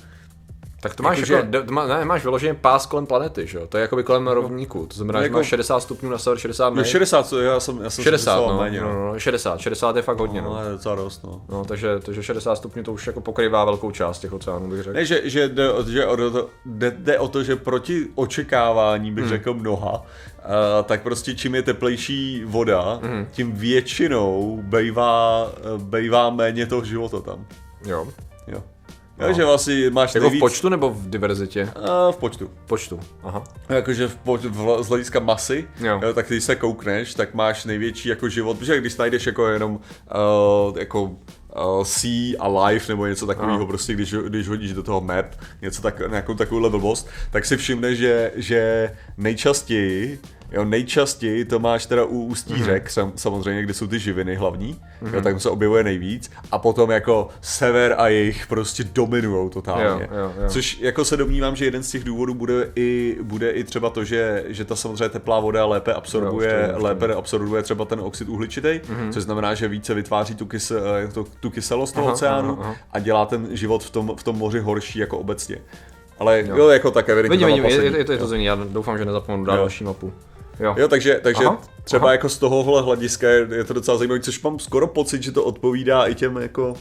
Tak 0.81 0.95
to 0.95 1.03
máš, 1.03 1.29
jako, 1.29 1.47
to 1.65 1.73
má, 1.73 1.87
ne, 1.87 2.05
máš 2.05 2.23
vyloženě 2.23 2.53
pás 2.53 2.85
kolem 2.85 3.05
planety, 3.05 3.47
že 3.47 3.57
jo? 3.57 3.67
To 3.67 3.77
je 3.77 3.81
jakoby 3.81 4.03
kolem 4.03 4.27
rovníku, 4.27 4.85
to 4.85 4.95
znamená, 4.95 5.19
že 5.19 5.25
jako- 5.25 5.37
máš 5.37 5.47
60 5.47 5.79
stupňů 5.79 6.09
na 6.09 6.17
sever, 6.17 6.39
60 6.39 6.69
No 6.69 6.75
ne? 6.75 6.85
60, 6.85 7.27
co- 7.27 7.39
já 7.39 7.59
jsem, 7.59 7.77
já 7.83 7.89
jsem 7.89 8.03
si 8.03 8.09
60, 8.09 8.35
myslel 8.35 8.53
no, 8.55 8.61
méně, 8.61 8.81
no, 8.81 8.93
no, 8.93 9.13
no, 9.13 9.19
60, 9.19 9.59
60 9.59 9.95
je 9.95 10.01
fakt 10.01 10.19
hodně, 10.19 10.41
no. 10.41 10.49
no. 10.49 10.55
ale 10.57 10.71
docela 10.71 10.95
dost, 10.95 11.23
no. 11.23 11.41
No, 11.49 11.65
takže, 11.65 11.99
takže 11.99 12.23
60 12.23 12.55
stupňů 12.55 12.83
to 12.83 12.93
už 12.93 13.07
jako 13.07 13.21
pokrývá 13.21 13.65
velkou 13.65 13.91
část 13.91 14.19
těch 14.19 14.33
oceánů, 14.33 14.69
bych 14.69 14.81
řekl. 14.83 14.95
Ne, 14.95 15.05
že, 15.05 15.21
že, 15.23 15.47
jde, 15.49 15.71
o- 15.71 15.83
že 15.83 16.05
o 16.05 16.17
to, 16.17 16.49
jde, 16.65 16.91
jde 16.91 17.19
o 17.19 17.27
to, 17.27 17.43
že 17.43 17.55
proti 17.55 18.07
očekávání 18.15 19.11
bych 19.11 19.23
hmm. 19.23 19.29
řekl 19.33 19.53
mnoha, 19.53 19.93
uh, 19.93 20.03
tak 20.83 21.01
prostě 21.03 21.35
čím 21.35 21.55
je 21.55 21.61
teplejší 21.61 22.43
voda, 22.45 22.99
hmm. 23.03 23.27
tím 23.31 23.51
většinou 23.51 24.59
bejvá, 24.63 25.47
bejvá 25.77 26.29
méně 26.29 26.65
toho 26.65 26.85
života 26.85 27.19
tam. 27.19 27.45
Jo. 27.85 28.07
Jo. 28.47 28.63
No. 29.27 29.33
že 29.33 29.45
vlastně 29.45 29.89
máš 29.89 30.15
Jako 30.15 30.27
v 30.27 30.29
nejvíc, 30.29 30.39
počtu 30.39 30.69
nebo 30.69 30.89
v 30.89 31.09
diverzitě? 31.09 31.63
Uh, 31.77 32.11
v 32.11 32.17
počtu. 32.17 32.49
Počtu, 32.65 32.99
aha. 33.23 33.43
Jakože 33.69 34.07
v, 34.07 34.17
poč- 34.25 34.49
v, 34.49 34.83
z 34.83 34.87
hlediska 34.87 35.19
masy, 35.19 35.67
Jo. 35.79 35.99
jo. 36.03 36.13
tak 36.13 36.27
když 36.27 36.43
se 36.43 36.55
koukneš, 36.55 37.13
tak 37.13 37.33
máš 37.33 37.65
největší 37.65 38.09
jako 38.09 38.29
život, 38.29 38.57
protože 38.57 38.79
když 38.79 38.97
najdeš 38.97 39.25
jako 39.25 39.47
jenom 39.47 39.71
uh, 39.73 40.77
jako 40.79 41.03
uh, 41.03 41.83
sea 41.83 42.35
a 42.39 42.47
life 42.65 42.91
nebo 42.91 43.05
něco 43.05 43.27
takového, 43.27 43.55
Aha. 43.55 43.65
prostě 43.65 43.93
když, 43.93 44.13
když 44.27 44.47
hodíš 44.47 44.73
do 44.73 44.83
toho 44.83 45.01
map, 45.01 45.25
něco 45.61 45.81
tak, 45.81 46.01
nějakou 46.09 46.33
takovou 46.33 46.69
blbost, 46.69 47.07
tak 47.31 47.45
si 47.45 47.57
všimneš, 47.57 47.97
že, 47.97 48.31
že 48.35 48.91
nejčastěji 49.17 50.19
Jo, 50.51 50.65
nejčastěji 50.65 51.45
to 51.45 51.59
máš 51.59 51.85
teda 51.85 52.03
u 52.05 52.23
ústí 52.23 52.53
Mhm. 52.53 52.61
mm-hmm. 52.61 52.65
řek, 52.65 52.89
sam, 52.89 53.11
samozřejmě, 53.15 53.63
kde 53.63 53.73
jsou 53.73 53.87
ty 53.87 53.99
živiny 53.99 54.35
hlavní, 54.35 54.79
mm-hmm. 55.03 55.13
jo, 55.13 55.21
tak 55.21 55.41
se 55.41 55.49
objevuje 55.49 55.83
nejvíc, 55.83 56.31
a 56.51 56.57
potom 56.59 56.91
jako 56.91 57.27
sever 57.41 57.95
a 57.97 58.07
jejich 58.07 58.47
prostě 58.47 58.83
dominujou 58.83 59.49
totálně. 59.49 59.83
Jo, 60.11 60.17
jo, 60.17 60.33
jo. 60.41 60.49
Což 60.49 60.79
jako 60.79 61.05
se 61.05 61.17
domnívám, 61.17 61.55
že 61.55 61.65
jeden 61.65 61.83
z 61.83 61.91
těch 61.91 62.03
důvodů 62.03 62.33
bude 62.33 62.69
i, 62.75 63.17
bude 63.21 63.49
i 63.51 63.63
třeba 63.63 63.89
to, 63.89 64.03
že, 64.03 64.43
že 64.47 64.65
ta 64.65 64.75
samozřejmě 64.75 65.09
teplá 65.09 65.39
voda 65.39 65.65
lépe 65.65 65.93
absorbuje, 65.93 66.49
Jo, 66.49 66.67
určitě, 66.67 66.83
lépe 66.83 67.13
absorbuje 67.13 67.63
třeba 67.63 67.85
ten 67.85 67.99
oxid 67.99 68.29
uhličitý, 68.29 68.67
mm-hmm. 68.67 69.11
což 69.11 69.23
znamená, 69.23 69.53
že 69.53 69.67
více 69.67 69.93
vytváří 69.93 70.35
tu, 70.35 70.45
kys, 70.45 70.71
eh, 70.71 71.07
to, 71.13 71.25
tu 71.39 71.49
kyselost 71.49 71.95
toho 71.95 72.07
Aha, 72.07 72.13
oceánu 72.13 72.57
aha, 72.59 72.63
aha. 72.63 72.75
a 72.91 72.99
dělá 72.99 73.25
ten 73.25 73.47
život 73.51 73.83
v 73.83 73.89
tom, 73.89 74.11
v 74.19 74.23
tom 74.23 74.37
moři 74.37 74.59
horší 74.59 74.99
jako 74.99 75.17
obecně. 75.17 75.57
Ale 76.19 76.43
jo, 76.47 76.55
jo 76.57 76.67
jako 76.69 76.91
tak 76.91 77.09
evidentně 77.09 77.45
Vidím, 77.45 77.63
vidím, 77.63 77.83
je, 77.83 77.97
je, 77.97 78.05
to, 78.05 78.11
je 78.11 78.17
to 78.17 78.27
zimní, 78.27 78.45
já 78.45 78.55
doufám, 78.55 78.97
že 78.97 79.05
nezapomenu 79.05 79.45
dát 79.45 79.55
další 79.55 79.83
mapu. 79.83 80.13
Jo. 80.59 80.75
Jo, 80.77 80.87
takže, 80.87 81.19
takže 81.23 81.45
Aha, 81.45 81.61
třeba 81.83 82.05
aha. 82.05 82.11
jako 82.11 82.29
z 82.29 82.37
tohohle 82.37 82.81
hlediska 82.81 83.29
je, 83.29 83.47
je 83.55 83.63
to 83.63 83.73
docela 83.73 83.97
zajímavé, 83.97 84.19
což 84.19 84.41
mám 84.41 84.59
skoro 84.59 84.87
pocit, 84.87 85.23
že 85.23 85.31
to 85.31 85.43
odpovídá 85.43 86.05
i 86.05 86.15
těm 86.15 86.37
jako 86.37 86.73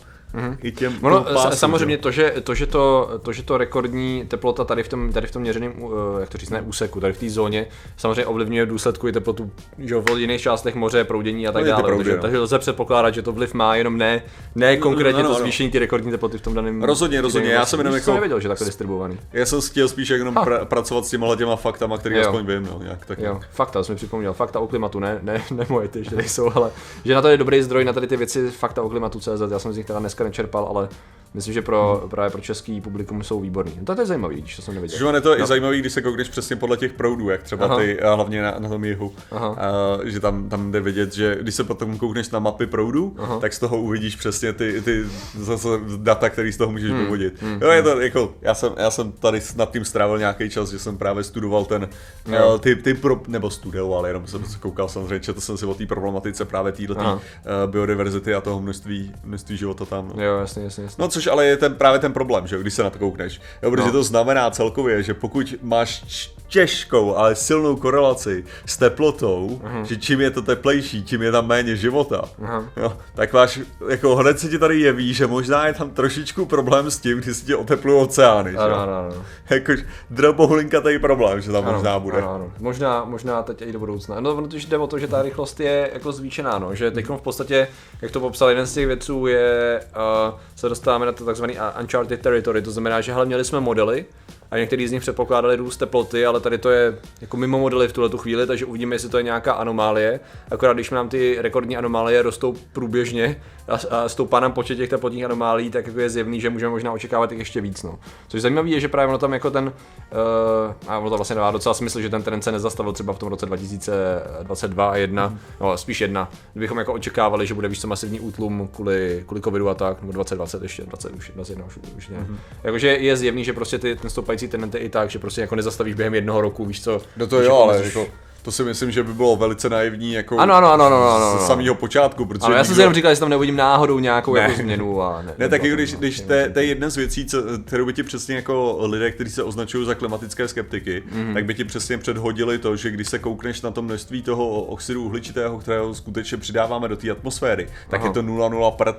i 0.63 0.73
těm 0.73 0.99
Ono, 1.03 1.21
pásům, 1.25 1.53
s- 1.53 1.59
samozřejmě 1.59 1.95
že? 1.95 1.99
to 2.03 2.11
že, 2.11 2.35
to, 2.43 2.55
že 2.55 2.67
to, 2.67 3.11
to, 3.23 3.33
že 3.33 3.43
to 3.43 3.59
rekordní 3.59 4.25
teplota 4.29 4.65
tady 4.65 4.83
v 4.83 4.89
tom, 4.89 5.13
tady 5.13 5.27
v 5.27 5.31
tom 5.31 5.43
měřeném, 5.43 5.83
uh, 5.83 5.93
jak 6.21 6.29
to 6.29 6.39
říct, 6.39 6.51
ne 6.51 6.61
úseku, 6.63 7.01
tady 7.01 7.13
v 7.13 7.19
té 7.19 7.31
zóně, 7.31 7.67
samozřejmě 7.97 8.27
ovlivňuje 8.27 8.65
v 8.65 8.69
důsledku 8.69 9.09
i 9.09 9.13
teplotu 9.13 9.51
že 9.79 9.95
v 9.97 10.19
jiných 10.19 10.41
částech 10.41 10.75
moře, 10.75 11.05
proudění 11.05 11.49
a 11.49 11.53
tak 11.53 11.63
No, 11.65 11.69
dále. 11.71 11.83
proudy, 11.83 12.05
takže, 12.05 12.17
no. 12.17 12.23
takže 12.23 12.39
lze 12.39 12.59
předpokládat, 12.59 13.15
že 13.15 13.23
to 13.23 13.33
vliv 13.33 13.55
má 13.55 13.77
jenom 13.77 13.99
ne, 13.99 14.23
ne 14.55 14.77
konkrétně 14.77 15.21
ano, 15.21 15.29
to 15.29 15.35
ano. 15.35 15.43
zvýšení 15.43 15.71
ty 15.71 15.79
rekordní 15.79 16.11
teploty 16.11 16.39
v 16.39 16.41
tom 16.41 16.55
daném. 16.55 16.83
Rozhodně, 16.83 17.21
rozhodně, 17.21 17.51
já 17.51 17.67
jsem 17.67 17.81
jenom 17.81 17.95
jako- 17.95 18.13
nevěděl, 18.15 18.41
že 18.41 18.49
takhle 18.49 18.65
distribuovaný. 18.67 19.19
Já 19.33 19.47
jsem 19.47 19.61
chtěl 19.61 19.89
spíš 19.89 20.09
jenom 20.09 20.35
pra, 20.45 20.65
pracovat 20.65 21.07
s 21.07 21.11
těma 21.11 21.37
těma 21.37 21.57
faktama, 21.57 21.99
který 21.99 22.15
Jo. 22.17 22.21
aspoň 22.23 22.47
vím, 22.47 22.63
no, 22.73 22.81
nějak 22.83 23.07
tak. 23.07 23.19
Jo, 23.19 23.41
fakta, 23.51 23.83
jsem 23.85 23.97
připomněl, 23.97 24.33
fakta 24.33 24.61
o 24.61 24.67
klimatu, 24.67 24.99
ne, 25.01 25.19
ne, 25.23 25.43
ne 25.51 25.67
moje, 25.69 25.89
ty 25.89 25.99
ještě 25.99 26.17
nejsou, 26.17 26.51
ale 26.55 26.71
že 27.05 27.15
na 27.15 27.23
to 27.23 27.29
je 27.29 27.37
dobrý 27.37 27.63
zdroj 27.63 27.85
na 27.85 27.93
tady 27.93 28.07
ty 28.07 28.17
věci, 28.17 28.51
fakta 28.51 28.83
o 28.83 28.89
klimatu 28.89 29.21
CZ, 29.21 29.51
já 29.51 29.59
jsem 29.59 29.73
z 29.73 29.77
nich 29.77 29.87
teda 29.87 30.01
dneska 30.19 30.25
nečerpal, 30.25 30.65
ale 30.65 30.89
myslím, 31.35 31.55
že 31.55 31.63
pro, 31.63 32.07
právě 32.11 32.31
pro 32.31 32.41
český 32.41 32.81
publikum 32.81 33.23
jsou 33.23 33.41
výborný. 33.41 33.73
No, 33.89 33.95
to 33.95 34.01
je 34.03 34.07
zajímavý, 34.07 34.41
když 34.41 34.57
to 34.57 34.63
jsem 34.63 34.75
neviděl. 34.75 34.99
Že 34.99 35.17
je 35.17 35.21
to 35.21 35.29
no. 35.29 35.41
i 35.41 35.47
zajímavý, 35.47 35.81
když 35.81 35.93
se 35.93 36.03
koukneš 36.03 36.29
přesně 36.29 36.57
podle 36.57 36.77
těch 36.77 36.93
proudů, 36.93 37.31
jak 37.31 37.43
třeba 37.43 37.67
Aha. 37.67 37.77
ty, 37.77 37.99
hlavně 38.03 38.43
na, 38.43 38.55
na 38.59 38.69
tom 38.69 38.85
jihu, 38.85 39.13
Aha. 39.31 39.49
a, 39.49 39.69
že 40.05 40.21
tam, 40.21 40.49
tam 40.49 40.73
jde 40.73 40.81
vidět, 40.81 41.15
že 41.15 41.39
když 41.41 41.55
se 41.55 41.65
potom 41.65 41.99
koukneš 41.99 42.31
na 42.31 42.39
mapy 42.39 42.67
proudů, 42.67 43.17
Aha. 43.19 43.39
tak 43.41 43.53
z 43.53 43.59
toho 43.59 43.79
uvidíš 43.81 44.17
přesně 44.17 44.53
ty, 44.53 44.83
ty 44.83 45.05
zase 45.39 45.69
data, 45.97 46.31
který 46.31 46.53
z 46.53 46.57
toho 46.57 46.73
můžeš 46.73 46.91
Hmm. 46.91 47.01
vyvodit. 47.01 47.43
Jo, 47.61 47.71
je 47.71 47.83
to 47.83 48.01
jako, 48.01 48.35
já 48.43 48.55
jsem, 48.55 48.73
já 48.77 48.91
jsem 48.91 49.13
tady 49.13 49.41
nad 49.57 49.73
tím 49.73 49.85
strávil 49.85 50.19
nějaký 50.19 50.51
čas, 50.51 50.71
že 50.71 50.79
jsem 50.79 50.99
právě 50.99 51.25
studoval 51.25 51.65
ten, 51.65 51.89
Jo. 52.27 52.53
eh, 52.55 52.59
ty, 52.59 52.77
ty 52.77 52.95
pro, 52.95 53.21
nebo 53.29 53.51
studoval, 53.51 54.07
jenom 54.07 54.27
jsem 54.27 54.45
se 54.45 54.59
koukal 54.59 54.89
samozřejmě, 54.89 55.21
četl 55.21 55.41
jsem 55.41 55.57
si 55.57 55.67
o 55.67 55.75
té 55.75 55.87
problematice 55.87 56.45
právě 56.45 56.73
této 56.73 57.01
Aha. 57.01 57.21
biodiverzity 57.67 58.35
a 58.35 58.41
toho 58.41 58.61
množství, 58.61 59.13
množství 59.25 59.57
života 59.57 59.85
tam. 59.85 60.08
No. 60.15 60.23
Jo, 60.25 60.39
jasně, 60.39 60.65
jasně, 60.65 60.85
jasně. 60.85 61.03
No 61.03 61.09
což 61.09 61.27
ale 61.27 61.47
je 61.47 61.57
ten, 61.57 61.75
právě 61.75 62.01
ten 62.01 62.13
problém, 62.13 62.47
že 62.47 62.57
jo, 62.57 62.63
když 62.63 62.75
se 62.75 62.83
na 62.83 62.91
to 62.91 62.99
koukneš. 62.99 63.41
Jo, 63.63 63.71
protože 63.71 63.87
No. 63.87 63.93
to 63.93 64.03
znamená 64.03 64.51
celkově, 64.51 65.03
že 65.03 65.15
pokud 65.15 65.55
máš 65.63 66.05
těžkou, 66.49 67.17
ale 67.17 67.35
silnou 67.35 67.77
korelaci 67.77 68.45
s 68.67 68.77
teplotou, 68.77 69.61
že 69.83 69.97
čím 69.97 70.21
je 70.21 70.31
to 70.31 70.43
teplejší, 70.43 71.03
tím 71.03 71.23
je 71.23 71.33
tam 71.33 71.47
méně 71.47 71.77
života, 71.77 72.23
Aha. 72.45 72.65
jo, 72.77 72.97
tak 73.15 73.33
máš, 73.33 73.61
jako 73.89 74.17
hned 74.17 74.39
se 74.41 74.49
ti 74.49 74.59
tady 74.59 74.81
jeví, 74.81 75.15
že 75.15 75.27
možná 75.27 75.67
je 75.67 75.75
tam 75.75 75.91
trošičku 75.91 76.47
problém 76.47 76.91
s 76.91 76.99
tím, 76.99 77.19
když 77.21 77.37
se 77.37 77.47
ti 77.47 77.55
oteplují 77.55 78.01
oceány, 78.03 78.51
že 78.51 78.57
Ano, 78.59 78.75
jo. 78.75 78.81
ano, 78.81 78.93
ano. 78.99 79.25
Jakož 79.51 79.81
drobohlinkatý 80.11 80.99
problém, 80.99 81.41
že 81.41 81.53
tam 81.53 81.65
Ano, 81.65 81.73
možná 81.73 81.99
bude. 81.99 82.19
Ano, 82.19 82.35
ano. 82.35 82.53
Možná, 82.61 83.05
možná 83.05 83.43
teď 83.43 83.63
i 83.63 83.73
do 83.73 83.79
budoucna. 83.79 84.21
No, 84.21 84.35
protože 84.37 84.67
jde 84.69 84.79
o 84.79 84.87
to, 84.87 84.99
že 84.99 85.07
ta 85.07 85.23
rychlost 85.23 85.61
je 85.61 85.91
jako 85.95 86.13
zvýšená, 86.13 86.59
no. 86.59 86.75
že 86.75 86.91
teď 86.91 87.07
v 87.09 87.21
podstatě, 87.21 87.69
jak 88.03 88.11
to 88.11 88.21
popsal 88.21 88.49
jeden 88.49 88.67
z 88.67 88.75
těch 88.75 88.87
věců, 88.87 89.27
je, 89.27 89.81
uh, 89.99 90.41
se 90.57 90.69
dostáváme 90.69 91.07
na 91.07 91.13
to 91.13 91.25
takzvaný 91.25 91.59
uncharted 91.81 92.21
territory, 92.21 92.63
to 92.63 92.71
znamená, 92.71 93.01
že 93.01 93.13
hele, 93.13 93.27
měli 93.27 93.45
jsme 93.45 93.61
modely, 93.61 94.05
a 94.51 94.59
některý 94.59 94.89
z 94.89 94.93
nich 94.93 95.01
předpokládali 95.01 95.57
růst 95.57 95.77
teploty, 95.77 96.27
ale 96.27 96.41
tady 96.41 96.59
to 96.59 96.71
je 96.71 96.99
jako 97.21 97.37
mimo 97.37 97.59
modely 97.59 97.89
v 97.89 97.93
tuhle 97.93 98.09
tu 98.09 98.19
chvíli, 98.19 98.47
takže 98.47 98.67
uvidíme, 98.67 98.95
jestli 98.95 99.09
to 99.09 99.17
je 99.17 99.23
nějaká 99.23 99.53
anomálie. 99.53 100.21
Akorát 100.51 100.73
když 100.73 100.91
nám 100.91 101.09
ty 101.09 101.37
rekordní 101.41 101.77
anomálie 101.77 102.23
rostou 102.23 102.55
průběžně 102.73 103.43
a, 103.69 104.09
stoupá 104.09 104.41
nám 104.41 104.53
počet 104.53 104.77
těch 104.77 104.91
teplotních 104.91 105.25
anomálí, 105.25 105.71
tak 105.71 105.87
jako 105.87 106.01
je 106.01 106.11
zjevný, 106.11 106.41
že 106.41 106.51
můžeme 106.51 106.71
možná 106.71 106.93
očekávat 106.93 107.33
jich 107.33 107.39
ještě 107.39 107.61
víc. 107.61 107.83
No. 107.83 107.99
Což 108.29 108.41
zajímavé 108.41 108.69
je, 108.69 108.81
že 108.81 108.89
právě 108.89 109.09
ono 109.09 109.19
tam 109.19 109.33
jako 109.33 109.51
ten, 109.51 109.65
uh, 109.65 110.75
a 110.89 110.99
ono 110.99 111.11
to 111.11 111.17
vlastně 111.17 111.37
dává 111.37 111.51
docela 111.51 111.75
smysl, 111.75 112.01
že 112.01 112.09
ten 112.09 112.23
trend 112.23 112.43
se 112.43 112.53
nezastavil 112.53 112.93
třeba 112.93 113.13
v 113.13 113.19
tom 113.19 113.29
roce 113.29 113.47
2022 113.47 114.91
a 114.91 114.97
1, 114.97 115.29
mm. 115.29 115.39
no 115.61 115.77
spíš 115.77 116.01
jedna, 116.01 116.31
kdybychom 116.53 116.79
jako 116.79 116.93
očekávali, 116.93 117.47
že 117.47 117.55
bude 117.55 117.69
víc 117.69 117.85
masivní 117.85 118.21
útlum 118.21 118.69
kvůli, 118.73 119.25
kvůli 119.27 119.41
covidu 119.41 119.69
a 119.69 119.75
tak, 119.75 120.01
nebo 120.01 120.13
2020 120.13 120.63
ještě, 120.63 120.83
20 120.83 121.13
už, 121.15 121.33
21 121.35 121.65
už, 121.67 121.79
už 121.97 122.09
ne. 122.09 122.17
Mm. 122.29 122.39
Jakože 122.65 122.89
je 122.89 123.17
zjevný, 123.17 123.45
že 123.45 123.53
prostě 123.53 123.79
ty, 123.79 123.97
ten 123.97 124.11
stoupající 124.11 124.49
trend 124.49 124.75
je 124.75 124.81
i 124.81 124.89
tak, 124.89 125.11
že 125.11 125.19
prostě 125.19 125.41
jako 125.41 125.57
nezastavíš 125.57 125.95
během 125.95 126.15
jednoho 126.15 126.41
roku, 126.41 126.65
víš 126.65 126.83
co. 126.83 127.01
No 127.17 127.27
to 127.27 127.43
jo, 127.43 127.57
ale 127.57 127.79
omezíš- 127.79 127.99
jako, 127.99 128.13
to 128.43 128.53
si 128.53 128.65
myslím, 128.65 128.91
že 128.91 129.03
by 129.03 129.15
bylo 129.15 129.37
velice 129.37 129.69
naivní 129.69 130.13
jako 130.13 130.39
Ano, 130.39 130.55
ano, 130.55 130.73
ano, 130.73 130.85
ano, 130.87 130.97
ano, 130.97 131.27
ano. 131.31 131.41
z 131.41 131.47
samého 131.47 131.75
počátku, 131.75 132.25
protože 132.27 132.47
Ale 132.47 132.57
já 132.57 132.65
jsem 132.65 132.71
nikdo- 132.71 132.75
si 132.75 132.81
jenom 132.83 132.95
říkal, 132.95 133.15
že 133.15 133.21
tam 133.21 133.29
neuvidím 133.29 133.57
náhodou 133.57 133.99
nějakou 133.99 134.35
Ne. 134.35 134.41
jako 134.41 134.55
změnu 134.55 135.03
a 135.03 135.23
ne. 135.23 135.35
Ne, 135.39 135.49
tak 135.49 135.63
když, 135.63 135.95
když 135.95 136.21
to, 136.21 136.33
je- 136.33 136.51
to 136.51 136.59
je 136.59 136.65
jedna 136.65 136.89
z 136.91 136.97
věcí, 136.97 137.27
co, 137.27 137.43
kterou 137.67 137.87
by 137.87 137.93
ti 137.93 138.03
přesně 138.03 138.37
jako 138.37 138.79
lidé, 138.81 139.11
kteří 139.11 139.31
se 139.31 139.43
označují 139.43 139.87
za 139.87 139.95
klimatické 139.95 140.49
skeptiky, 140.49 141.03
mm. 141.13 141.35
tak 141.35 141.45
by 141.45 141.55
ti 141.55 141.65
přesně 141.65 141.99
předhodili 141.99 142.59
to, 142.59 142.77
že 142.77 142.91
když 142.91 143.09
se 143.09 143.19
koukneš 143.19 143.63
na 143.63 143.71
to 143.71 143.83
množství 143.83 144.23
toho 144.23 144.49
oxidu 144.49 145.05
uhličitého, 145.05 145.59
kterého 145.59 145.95
skutečně 145.95 146.37
přidáváme 146.39 146.89
do 146.89 146.97
té 146.97 147.11
atmosféry, 147.11 147.69
tak 147.91 148.01
Aha. 148.01 148.09
je 148.09 148.15
to 148.15 148.23
0,0 148.23 148.71
prd. 148.71 148.97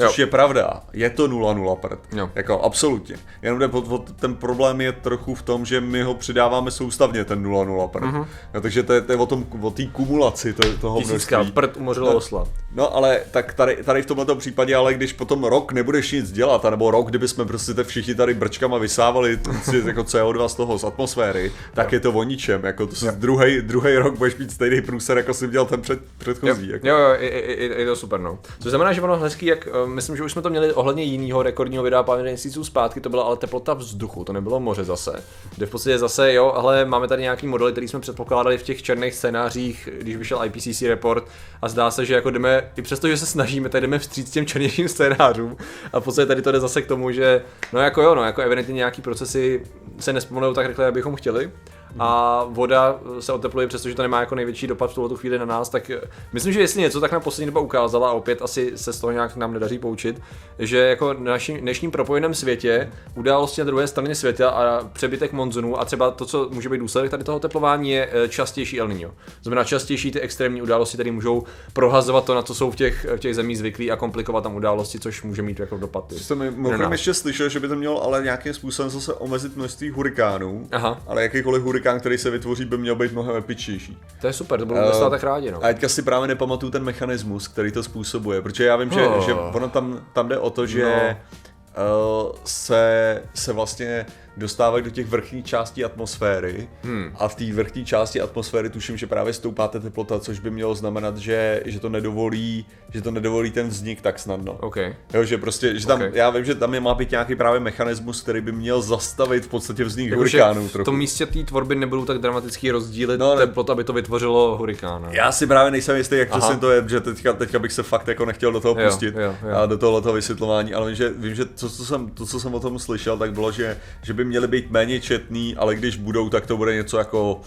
Což 0.00 0.18
Jo. 0.18 0.22
je 0.22 0.26
pravda, 0.26 0.82
je 0.92 1.10
to 1.10 1.28
0,0 1.28 1.76
prd. 1.76 1.98
Jo. 2.12 2.30
Jako 2.34 2.60
absolutně. 2.60 3.16
Jenom 3.42 3.58
jde 3.58 3.68
pod, 3.68 3.88
pod, 3.88 4.12
ten 4.12 4.34
problém 4.34 4.80
je 4.80 4.92
trochu 4.92 5.34
v 5.34 5.42
tom, 5.42 5.64
že 5.64 5.80
my 5.80 6.02
ho 6.02 6.14
přidáváme 6.14 6.70
soustavně, 6.70 7.24
ten 7.24 7.42
0,0 7.46 7.88
prd. 7.88 8.02
Mhm. 8.02 8.14
Mm-hmm. 8.22 8.26
No, 8.54 8.60
takže 8.60 8.82
to 8.82 8.92
je, 8.92 9.00
to 9.00 9.12
je 9.12 9.18
o 9.18 9.26
tom, 9.26 9.46
o 9.62 9.70
té 9.70 9.86
kumulaci 9.86 10.52
to, 10.52 10.72
toho 10.80 10.98
Tisíckrát 11.00 11.40
množství. 11.40 11.54
prd 11.54 11.76
umořilo 11.76 12.10
No. 12.10 12.16
osla. 12.16 12.48
No 12.74 12.96
ale 12.96 13.20
tak 13.30 13.54
tady, 13.54 13.76
tady 13.84 14.02
v 14.02 14.06
tomto 14.06 14.36
případě, 14.36 14.76
ale 14.76 14.94
když 14.94 15.12
potom 15.12 15.44
rok 15.44 15.72
nebudeš 15.72 16.12
nic 16.12 16.32
dělat, 16.32 16.64
anebo 16.64 16.90
rok, 16.90 17.08
kdyby 17.08 17.28
jsme 17.28 17.44
prostě 17.44 17.74
te 17.74 17.84
všichni 17.84 18.14
tady 18.14 18.34
brčkama 18.34 18.78
vysávali 18.78 19.38
si 19.62 19.82
jako 19.86 20.02
CO2 20.02 20.46
z 20.48 20.54
toho 20.54 20.78
z 20.78 20.84
atmosféry, 20.84 21.52
tak 21.74 21.92
je 21.92 22.00
to 22.00 22.12
o 22.12 22.22
ničem, 22.22 22.64
jako 22.64 22.86
to 22.86 22.94
druhý, 23.10 23.60
druhý 23.62 23.96
rok 23.96 24.18
budeš 24.18 24.36
mít 24.36 24.50
stejný 24.52 24.80
průser, 24.82 25.16
jako 25.16 25.34
jsi 25.34 25.46
měl 25.48 25.64
ten 25.64 25.80
před, 25.82 25.98
předchozí. 26.18 26.68
Jako. 26.68 26.88
Jo, 26.88 26.96
jo, 26.98 27.08
je, 27.18 27.30
je, 27.62 27.80
je, 27.80 27.86
to 27.86 27.96
super, 27.96 28.20
no. 28.20 28.38
Což 28.60 28.70
znamená, 28.70 28.92
že 28.92 29.02
ono 29.02 29.16
hezký, 29.16 29.46
jak 29.46 29.68
uh, 29.84 29.85
myslím, 29.86 30.16
že 30.16 30.22
už 30.22 30.32
jsme 30.32 30.42
to 30.42 30.50
měli 30.50 30.72
ohledně 30.72 31.02
jiného 31.02 31.42
rekordního 31.42 31.82
videa 31.82 32.02
pár 32.02 32.22
měsíců 32.22 32.64
zpátky, 32.64 33.00
to 33.00 33.08
byla 33.08 33.22
ale 33.22 33.36
teplota 33.36 33.74
vzduchu, 33.74 34.24
to 34.24 34.32
nebylo 34.32 34.60
moře 34.60 34.84
zase. 34.84 35.24
Kde 35.56 35.66
v 35.66 35.70
podstatě 35.70 35.98
zase, 35.98 36.32
jo, 36.32 36.52
ale 36.56 36.84
máme 36.84 37.08
tady 37.08 37.22
nějaký 37.22 37.46
modely, 37.46 37.72
který 37.72 37.88
jsme 37.88 38.00
předpokládali 38.00 38.58
v 38.58 38.62
těch 38.62 38.82
černých 38.82 39.14
scénářích, 39.14 39.88
když 40.00 40.16
vyšel 40.16 40.44
IPCC 40.44 40.82
report 40.82 41.28
a 41.62 41.68
zdá 41.68 41.90
se, 41.90 42.06
že 42.06 42.14
jako 42.14 42.30
jdeme, 42.30 42.70
i 42.76 42.82
přesto, 42.82 43.08
že 43.08 43.16
se 43.16 43.26
snažíme, 43.26 43.68
tak 43.68 43.80
jdeme 43.80 43.98
vstříc 43.98 44.30
těm 44.30 44.46
černějším 44.46 44.88
scénářům 44.88 45.56
a 45.92 46.00
v 46.00 46.04
podstatě 46.04 46.26
tady 46.26 46.42
to 46.42 46.52
jde 46.52 46.60
zase 46.60 46.82
k 46.82 46.86
tomu, 46.86 47.10
že 47.10 47.42
no 47.72 47.80
jako 47.80 48.02
jo, 48.02 48.14
no 48.14 48.24
jako 48.24 48.42
evidentně 48.42 48.74
nějaký 48.74 49.02
procesy 49.02 49.62
se 49.98 50.12
nespomenou 50.12 50.54
tak 50.54 50.66
rychle, 50.66 50.84
jak 50.84 50.94
bychom 50.94 51.16
chtěli, 51.16 51.50
a 51.98 52.44
voda 52.48 53.00
se 53.20 53.32
otepluje, 53.32 53.66
přestože 53.66 53.94
to 53.94 54.02
nemá 54.02 54.20
jako 54.20 54.34
největší 54.34 54.66
dopad 54.66 54.90
v 54.90 54.94
tuhle 54.94 55.16
chvíli 55.16 55.38
na 55.38 55.44
nás, 55.44 55.68
tak 55.68 55.90
eh, 55.90 56.00
myslím, 56.32 56.52
že 56.52 56.60
jestli 56.60 56.80
něco 56.80 57.00
tak 57.00 57.12
na 57.12 57.20
poslední 57.20 57.46
doba 57.46 57.60
ukázala 57.60 58.10
a 58.10 58.12
opět 58.12 58.42
asi 58.42 58.72
se 58.74 58.92
z 58.92 59.00
toho 59.00 59.10
nějak 59.10 59.36
nám 59.36 59.52
nedaří 59.52 59.78
poučit, 59.78 60.22
že 60.58 60.78
jako 60.78 61.12
na 61.12 61.30
naším 61.30 61.60
dnešním 61.60 61.90
propojeném 61.90 62.34
světě 62.34 62.92
události 63.14 63.60
na 63.60 63.64
druhé 63.64 63.86
straně 63.86 64.14
světa 64.14 64.50
a 64.50 64.84
přebytek 64.92 65.32
monzunů 65.32 65.80
a 65.80 65.84
třeba 65.84 66.10
to, 66.10 66.26
co 66.26 66.48
může 66.52 66.68
být 66.68 66.78
důsledek 66.78 67.10
tady 67.10 67.24
toho 67.24 67.40
teplování, 67.40 67.90
je 67.90 68.08
eh, 68.12 68.28
častější 68.28 68.80
El 68.80 68.88
Niño. 68.88 69.10
Znamená 69.42 69.64
častější 69.64 70.10
ty 70.10 70.20
extrémní 70.20 70.62
události, 70.62 70.96
které 70.96 71.12
můžou 71.12 71.44
prohazovat 71.72 72.24
to, 72.24 72.34
na 72.34 72.42
co 72.42 72.54
jsou 72.54 72.70
v 72.70 72.76
těch, 72.76 73.06
v 73.16 73.18
těch 73.18 73.34
zemích 73.34 73.58
zvyklí 73.58 73.90
a 73.90 73.96
komplikovat 73.96 74.40
tam 74.42 74.54
události, 74.54 74.98
což 74.98 75.22
může 75.22 75.42
mít 75.42 75.60
jako 75.60 75.76
dopad. 75.76 76.12
Jsem 76.12 76.92
ještě 76.92 77.14
slyšel, 77.14 77.48
že 77.48 77.60
by 77.60 77.68
to 77.68 77.76
mělo 77.76 78.04
ale 78.04 78.22
nějakým 78.22 78.54
způsobem 78.54 78.90
zase 78.90 79.14
omezit 79.14 79.56
množství 79.56 79.90
hurikánů, 79.90 80.68
Aha. 80.72 81.02
ale 81.06 81.22
jakýkoliv 81.22 81.62
hurikán, 81.62 81.75
který 81.80 82.18
se 82.18 82.30
vytvoří, 82.30 82.64
by 82.64 82.78
měl 82.78 82.94
být 82.94 83.12
mnohem 83.12 83.36
epičnější. 83.36 83.98
To 84.20 84.26
je 84.26 84.32
super, 84.32 84.58
to 84.60 84.66
budou 84.66 84.80
Eh, 84.80 85.04
uh, 85.04 85.10
tak 85.10 85.22
rádi. 85.24 85.50
No. 85.50 85.58
A 85.64 85.66
teďka 85.68 85.88
si 85.88 86.02
právě 86.02 86.28
nepamatuju 86.28 86.72
ten 86.72 86.84
mechanismus, 86.84 87.48
který 87.48 87.72
to 87.72 87.82
způsobuje, 87.82 88.42
protože 88.42 88.64
já 88.64 88.76
vím, 88.76 88.90
že, 88.90 89.06
Oh. 89.08 89.24
že 89.26 89.34
ono 89.34 89.68
tam, 89.68 90.00
tam 90.12 90.28
jde 90.28 90.38
o 90.38 90.50
to, 90.50 90.66
že 90.66 90.84
No. 90.84 92.26
uh, 92.30 92.36
se, 92.44 93.22
se 93.34 93.52
vlastně 93.52 94.06
dostávají 94.36 94.84
do 94.84 94.90
těch 94.90 95.06
vrchních 95.06 95.44
částí 95.44 95.84
atmosféry 95.84 96.68
Hmm. 96.84 97.10
a 97.18 97.28
v 97.28 97.34
té 97.34 97.52
vrchní 97.52 97.84
části 97.84 98.20
atmosféry 98.20 98.70
tuším, 98.70 98.96
že 98.96 99.06
právě 99.06 99.32
stoupá 99.32 99.68
ta 99.68 99.78
teplota, 99.78 100.20
což 100.20 100.38
by 100.40 100.50
mělo 100.50 100.74
znamenat, 100.74 101.16
že, 101.16 101.62
že 101.64 101.80
to 101.80 101.88
nedovolí, 101.88 102.66
že 102.94 103.02
to 103.02 103.10
nedovolí 103.10 103.50
ten 103.50 103.68
vznik 103.68 104.00
tak 104.00 104.18
snadno. 104.18 104.52
OK. 104.60 104.76
Jo, 105.14 105.24
že 105.24 105.38
prostě, 105.38 105.78
že 105.78 105.86
tam, 105.86 106.02
Ok. 106.02 106.14
já 106.14 106.30
vím, 106.30 106.44
že 106.44 106.54
tam 106.54 106.74
je 106.74 106.80
má 106.80 106.94
být 106.94 107.10
nějaký 107.10 107.34
právě 107.36 107.60
mechanismus, 107.60 108.22
který 108.22 108.40
by 108.40 108.52
měl 108.52 108.82
zastavit 108.82 109.44
v 109.44 109.48
podstatě 109.48 109.84
vznik 109.84 110.10
Jakože 110.10 110.38
hurikánů 110.42 110.68
v 110.68 110.84
tom 110.84 110.98
místě 110.98 111.26
té 111.26 111.42
tvorby 111.44 111.74
nebudou 111.74 112.04
tak 112.04 112.18
dramatický 112.18 112.70
rozdíly 112.70 113.18
No, 113.18 113.34
ne- 113.34 113.46
teplot, 113.46 113.70
aby 113.70 113.84
to 113.84 113.92
vytvořilo 113.92 114.56
hurikán. 114.56 115.06
Já 115.10 115.32
si 115.32 115.46
právě 115.46 115.70
nejsem 115.70 115.96
jistý, 115.96 116.16
jak 116.16 116.30
přesně 116.30 116.56
to 116.56 116.70
je, 116.70 116.84
že 116.88 117.00
teďka, 117.00 117.32
teďka 117.32 117.58
bych 117.58 117.72
se 117.72 117.82
fakt 117.82 118.08
jako 118.08 118.24
nechtěl 118.24 118.52
do 118.52 118.60
toho 118.60 118.80
Jo, 118.80 118.86
pustit 118.90 119.14
jo, 119.14 119.34
jo. 119.48 119.56
a 119.56 119.66
do 119.66 119.78
tohoto 119.78 120.12
vysvětlování, 120.12 120.74
ale 120.74 120.86
vím, 120.86 120.94
že, 120.96 121.10
vím, 121.16 121.34
že 121.34 121.44
to, 121.44 121.68
co 121.68 121.84
jsem, 121.84 122.10
to, 122.10 122.26
co 122.26 122.40
jsem 122.40 122.54
o 122.54 122.60
tom 122.60 122.78
slyšel, 122.78 123.18
tak 123.18 123.32
bylo, 123.32 123.52
že, 123.52 123.78
že 124.02 124.14
by 124.14 124.24
měly 124.26 124.48
být 124.48 124.70
méně 124.70 125.00
četný, 125.00 125.56
ale 125.56 125.74
když 125.74 125.96
budou, 125.96 126.28
tak 126.28 126.46
to 126.46 126.56
bude 126.56 126.74
něco 126.74 126.98
jako, 126.98 127.40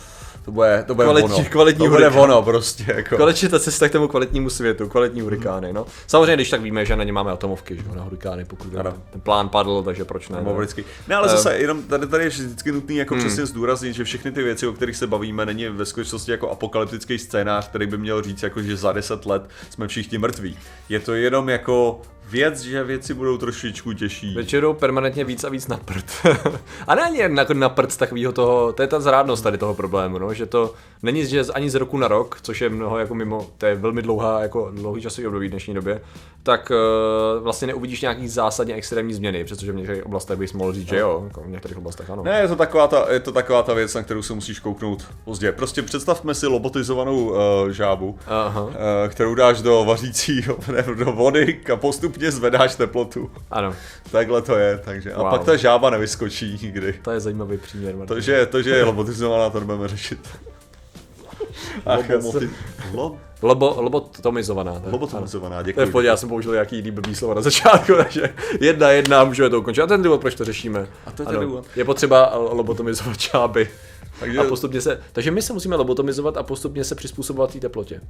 to 0.45 0.51
bude, 0.51 0.83
to 0.88 0.95
bude 0.95 1.07
Kvalitní- 1.07 1.36
ono. 1.36 1.45
kvalitní 1.50 1.86
to 1.86 1.89
bude 1.91 2.03
hurikán. 2.05 2.24
ono 2.31 2.41
prostě, 2.43 2.86
jako. 2.95 3.17
Konečně 3.17 3.50
ta 3.50 3.59
cesta 3.59 3.89
k 3.89 3.91
tomu 3.91 4.07
kvalitnímu 4.07 4.50
světu, 4.50 4.89
kvalitní 4.89 5.21
hurikány, 5.21 5.74
no. 5.74 5.86
Samozřejmě, 6.07 6.33
když 6.36 6.50
tak 6.50 6.62
víme, 6.62 6.86
že 6.86 6.95
na 6.95 7.03
ně 7.03 7.12
máme 7.13 7.31
atomovky, 7.31 7.75
že 7.75 7.83
na 7.95 8.03
hurikány, 8.03 8.45
pokud 8.45 8.75
Ano. 8.75 8.93
ten 9.12 9.21
plán 9.21 9.50
padl, 9.50 9.83
takže 9.83 10.05
proč 10.05 10.29
ne? 10.29 10.38
Vždycky. 10.57 10.86
Ne, 11.07 11.15
ale 11.15 11.27
Ehm. 11.29 11.38
zase, 11.38 11.57
jenom 11.57 11.83
tady, 11.83 12.07
tady 12.07 12.24
je 12.24 12.29
vždycky 12.29 12.71
nutný 12.71 12.95
jako 12.95 13.15
přesně 13.15 13.45
zdůraznit, 13.45 13.93
že 13.93 14.03
všechny 14.03 14.31
ty 14.31 14.43
věci, 14.43 14.67
o 14.67 14.74
kterých 14.74 14.95
se 14.95 15.07
bavíme, 15.07 15.45
není 15.45 15.67
ve 15.69 15.86
skutečnosti 15.86 16.31
jako 16.31 16.50
apokalyptický 16.51 17.19
scénář, 17.19 17.67
který 17.69 17.88
by 17.88 17.98
měl 17.98 18.21
říct, 18.21 18.43
jako, 18.43 18.62
že 18.62 18.77
za 18.77 18.91
10 18.93 19.25
let 19.25 19.43
jsme 19.69 19.88
všichni 19.88 20.17
mrtví. 20.17 20.57
Je 20.89 21.00
to 21.00 21.13
jenom 21.13 21.50
jako 21.50 22.01
věc, 22.31 22.62
že 22.62 22.83
věci 22.83 23.13
budou 23.13 23.38
trošičku 23.38 23.93
těžší. 23.93 24.33
Většinou 24.36 24.74
permanentně 24.74 25.24
víc 25.24 25.43
a 25.43 25.50
víc 25.50 25.67
na 25.67 25.77
prd. 25.77 26.05
a 26.88 26.95
ne 26.95 27.01
ani 27.01 27.19
jako 27.19 27.53
na 27.53 27.69
prd 27.69 27.98
takového 27.98 28.31
toho, 28.31 28.74
to 28.74 28.81
je 28.81 28.88
ta 28.88 29.00
zrádnost 29.00 29.43
tady 29.43 29.57
toho 29.57 29.74
problému, 29.74 30.17
no, 30.17 30.33
že 30.33 30.45
to 30.45 30.74
není 31.03 31.25
že 31.25 31.43
ani 31.53 31.69
z 31.69 31.75
roku 31.75 31.98
na 31.98 32.07
rok, 32.07 32.39
což 32.41 32.62
je 32.62 32.69
mnoho 32.69 33.00
jako 33.00 33.15
mimo, 33.15 33.48
to 33.57 33.65
je 33.65 33.75
velmi 33.75 34.01
dlouhá, 34.01 34.41
jako 34.41 34.71
dlouhý 34.74 35.01
časový 35.01 35.27
období 35.27 35.48
v 35.48 35.51
dnešní 35.51 35.74
době, 35.74 36.01
tak 36.43 36.71
uh, 36.71 37.43
vlastně 37.43 37.67
neuvidíš 37.67 38.01
nějaký 38.01 38.27
zásadně 38.27 38.74
extrémní 38.74 39.13
změny, 39.13 39.43
přestože 39.43 39.71
v 39.71 39.75
některých 39.75 40.05
oblastech 40.05 40.39
bys 40.39 40.53
mohl 40.53 40.74
říct, 40.74 40.88
že 40.88 40.98
jo, 40.98 41.24
jako 41.27 41.41
v 41.41 41.50
některých 41.50 41.77
oblastech 41.77 42.09
ano. 42.09 42.24
Ne, 42.24 42.39
je 42.39 42.48
to, 42.48 42.55
taková 42.55 42.88
ta, 42.88 43.05
je 43.12 43.19
to 43.19 43.31
taková 43.31 43.63
ta 43.63 43.74
věc, 43.74 43.95
na 43.95 44.03
kterou 44.03 44.21
se 44.21 44.33
musíš 44.33 44.59
kouknout 44.59 45.07
pozdě. 45.25 45.51
Prostě 45.51 45.81
představme 45.81 46.33
si 46.33 46.48
lobotizovanou 46.48 47.29
uh, 47.29 47.36
žábu, 47.69 48.17
Aha. 48.27 48.63
uh, 48.63 48.74
kterou 49.09 49.36
dáš 49.36 49.62
do 49.62 49.86
vařícího, 49.86 50.57
ne, 50.71 50.86
do 50.95 51.12
vody 51.12 51.59
a 51.74 51.75
postupně 51.75 52.18
postupně 52.19 52.31
zvedáš 52.31 52.75
teplotu. 52.75 53.31
Ano, 53.51 53.73
Takhle 54.11 54.41
to 54.41 54.55
je, 54.57 54.81
takže. 54.85 55.13
A 55.13 55.21
Wow. 55.21 55.29
pak 55.31 55.43
ta 55.43 55.55
žába 55.55 55.89
nevyskočí 55.89 56.59
nikdy. 56.61 56.93
to 57.03 57.11
je 57.11 57.19
zajímavý 57.19 57.57
příměr. 57.57 57.95
Martin. 57.95 58.15
To, 58.15 58.21
že, 58.21 58.45
to, 58.45 58.61
že 58.61 58.69
je 58.69 58.83
lobotizovaná, 58.83 59.49
to 59.49 59.59
nebudeme 59.59 59.88
řešit. 59.88 60.19
Ach, 61.85 62.09
Lobomoti- 62.09 62.49
Lobo, 63.41 63.75
lobotomizovaná. 63.81 64.73
tak. 64.79 64.91
Lobotomizovaná, 64.91 65.55
To 65.55 65.59
je 65.59 65.63
děkuji. 65.63 65.85
v 65.85 65.91
pohodě, 65.91 66.07
já 66.07 66.17
jsem 66.17 66.29
použil 66.29 66.51
nějaký 66.51 66.75
jiný 66.75 66.91
blbý 66.91 67.15
slovo 67.15 67.33
na 67.33 67.41
začátku, 67.41 67.93
takže 67.97 68.33
jedna 68.59 68.89
jedna 68.89 69.23
můžeme 69.23 69.49
to 69.49 69.59
ukončit. 69.59 69.81
A 69.81 69.88
ten 69.88 70.01
důvod, 70.03 70.21
proč 70.21 70.35
to 70.35 70.45
řešíme. 70.45 70.88
A 71.05 71.11
to 71.11 71.21
je 71.23 71.27
ten 71.27 71.39
důvod. 71.39 71.65
Je 71.75 71.85
potřeba 71.85 72.31
lobotomizovat 72.35 73.17
čáby. 73.17 73.69
Takže- 74.19 74.39
A 74.39 74.43
postupně 74.43 74.81
se, 74.81 74.99
takže 75.13 75.31
my 75.31 75.41
se 75.41 75.53
musíme 75.53 75.75
lobotomizovat 75.75 76.38
a 76.38 76.43
postupně 76.43 76.83
se 76.83 76.95
přizpůsobovat 76.95 77.53
té 77.53 77.59
teplotě. 77.59 78.01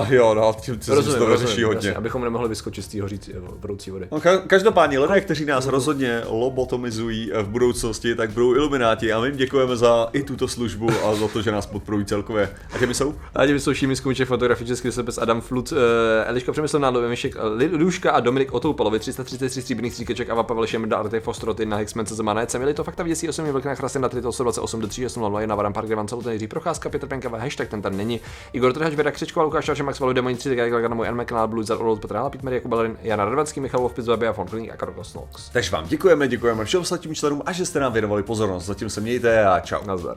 Uh, 0.00 0.12
jo, 0.12 0.34
no, 0.34 0.54
tím 0.60 0.82
se 0.82 0.94
Rozumím, 0.94 1.18
to 1.18 1.24
rozumím, 1.26 1.48
řeší 1.48 1.62
hodně. 1.62 1.76
jasně, 1.88 1.94
abychom 1.94 2.22
nemohli 2.24 2.48
vyskočit 2.48 2.84
z 2.84 2.88
té 2.88 3.02
hořící, 3.02 3.32
vroucí 3.60 3.90
vody. 3.90 4.08
No, 4.12 4.18
ka- 4.18 4.42
každopádně 4.46 4.98
lidé, 4.98 5.20
kteří 5.20 5.44
nás 5.44 5.66
rozhodně 5.66 6.22
lobotomizují 6.28 7.30
eh, 7.32 7.42
v 7.42 7.48
budoucnosti, 7.48 8.14
tak 8.14 8.30
budou 8.30 8.54
ilumináti 8.54 9.12
a 9.12 9.20
my 9.20 9.26
jim 9.26 9.36
děkujeme 9.36 9.76
za 9.76 10.08
i 10.12 10.22
tuto 10.22 10.48
službu 10.48 10.88
a 11.04 11.14
za 11.14 11.28
to, 11.28 11.42
že 11.42 11.52
nás 11.52 11.66
podporují 11.66 12.04
celkově. 12.04 12.48
A 12.74 12.78
těmi 12.78 12.94
jsou? 12.94 13.14
A 13.34 13.46
těmi 13.46 13.60
jsou 13.60 13.74
Šími 13.74 13.96
Skumiček, 13.96 14.28
fotografie 14.28 14.66
Český 14.66 14.88
bez 15.02 15.18
Adam 15.18 15.40
Fluc, 15.40 15.72
uh, 15.72 15.78
Eliška 16.26 16.52
Přemyslovná, 16.52 16.88
Lověmišek, 16.88 17.36
Liduška 17.56 18.10
a 18.12 18.20
Dominik 18.20 18.52
Otoupalovi, 18.54 18.98
333 18.98 19.62
stříbrných 19.62 19.92
stříkeček, 19.92 20.30
Ava 20.30 20.42
Pavel 20.42 20.66
Šemrda, 20.66 20.96
Arte 20.96 21.20
Fostroty, 21.20 21.66
na 21.66 21.76
Hexman, 21.76 22.06
Cezema, 22.06 22.34
na 22.34 22.42
Ece, 22.42 22.58
Milí 22.58 22.74
to 22.74 22.84
fakta 22.84 23.02
věcí 23.02 23.28
8 23.28 23.44
vlk 23.52 23.64
na 23.64 23.74
chrasty 23.74 23.98
na 23.98 24.08
328 24.08 24.80
do 24.80 24.88
3601 25.30 25.62
na 25.62 25.72
Park, 25.72 25.86
kde 25.86 25.96
vám 25.96 26.08
celou 26.08 26.22
ten 26.22 26.32
Jiří 26.32 26.46
Procházka, 26.46 26.88
Petr 26.88 27.06
Penkava, 27.06 27.38
hashtag 27.38 27.68
ten 27.68 27.82
tady 27.82 27.96
není, 27.96 28.20
Igor 28.52 28.72
Trhač, 28.72 28.94
Věda 28.94 29.10
Křečková, 29.10 29.44
Lukáš 29.44 29.64
Čače, 29.64 29.82
Max 29.82 30.00
Valu, 30.00 30.12
Demoni 30.12 30.36
3, 30.36 30.56
tak 30.56 30.88
na 30.88 30.94
můj 30.94 31.08
N 31.08 31.24
kanál, 31.24 31.48
Blue 31.48 31.64
Zar, 31.64 31.78
Orlold, 31.78 32.00
Petr 32.00 32.14
Hala, 32.14 32.30
Pítmer, 32.30 32.54
Jakub 32.54 32.70
Balerin, 32.70 32.98
Jana 33.02 33.24
Radvacký, 33.24 33.60
Michal 33.60 33.80
Wolf, 33.80 33.94
Pizzabia, 33.94 34.32
Fon 34.32 34.46
Kliník 34.46 34.72
a 34.72 34.76
Karol 34.76 34.94
Kosnox. 34.94 35.48
Takže 35.48 35.70
vám 35.70 35.88
děkujeme, 35.88 36.28
děkujeme 36.28 36.64
všem 36.64 36.80
ostatním 36.80 37.14
členům 37.14 37.42
a 37.46 37.52
že 37.52 37.66
jste 37.66 37.80
nám 37.80 37.92
věnovali 37.92 38.22
pozornost. 38.22 38.64
Zatím 38.64 38.90
se 38.90 39.00
mějte 39.00 39.46
a 39.46 39.60
čau. 39.60 39.86
Nazdar. 39.86 40.16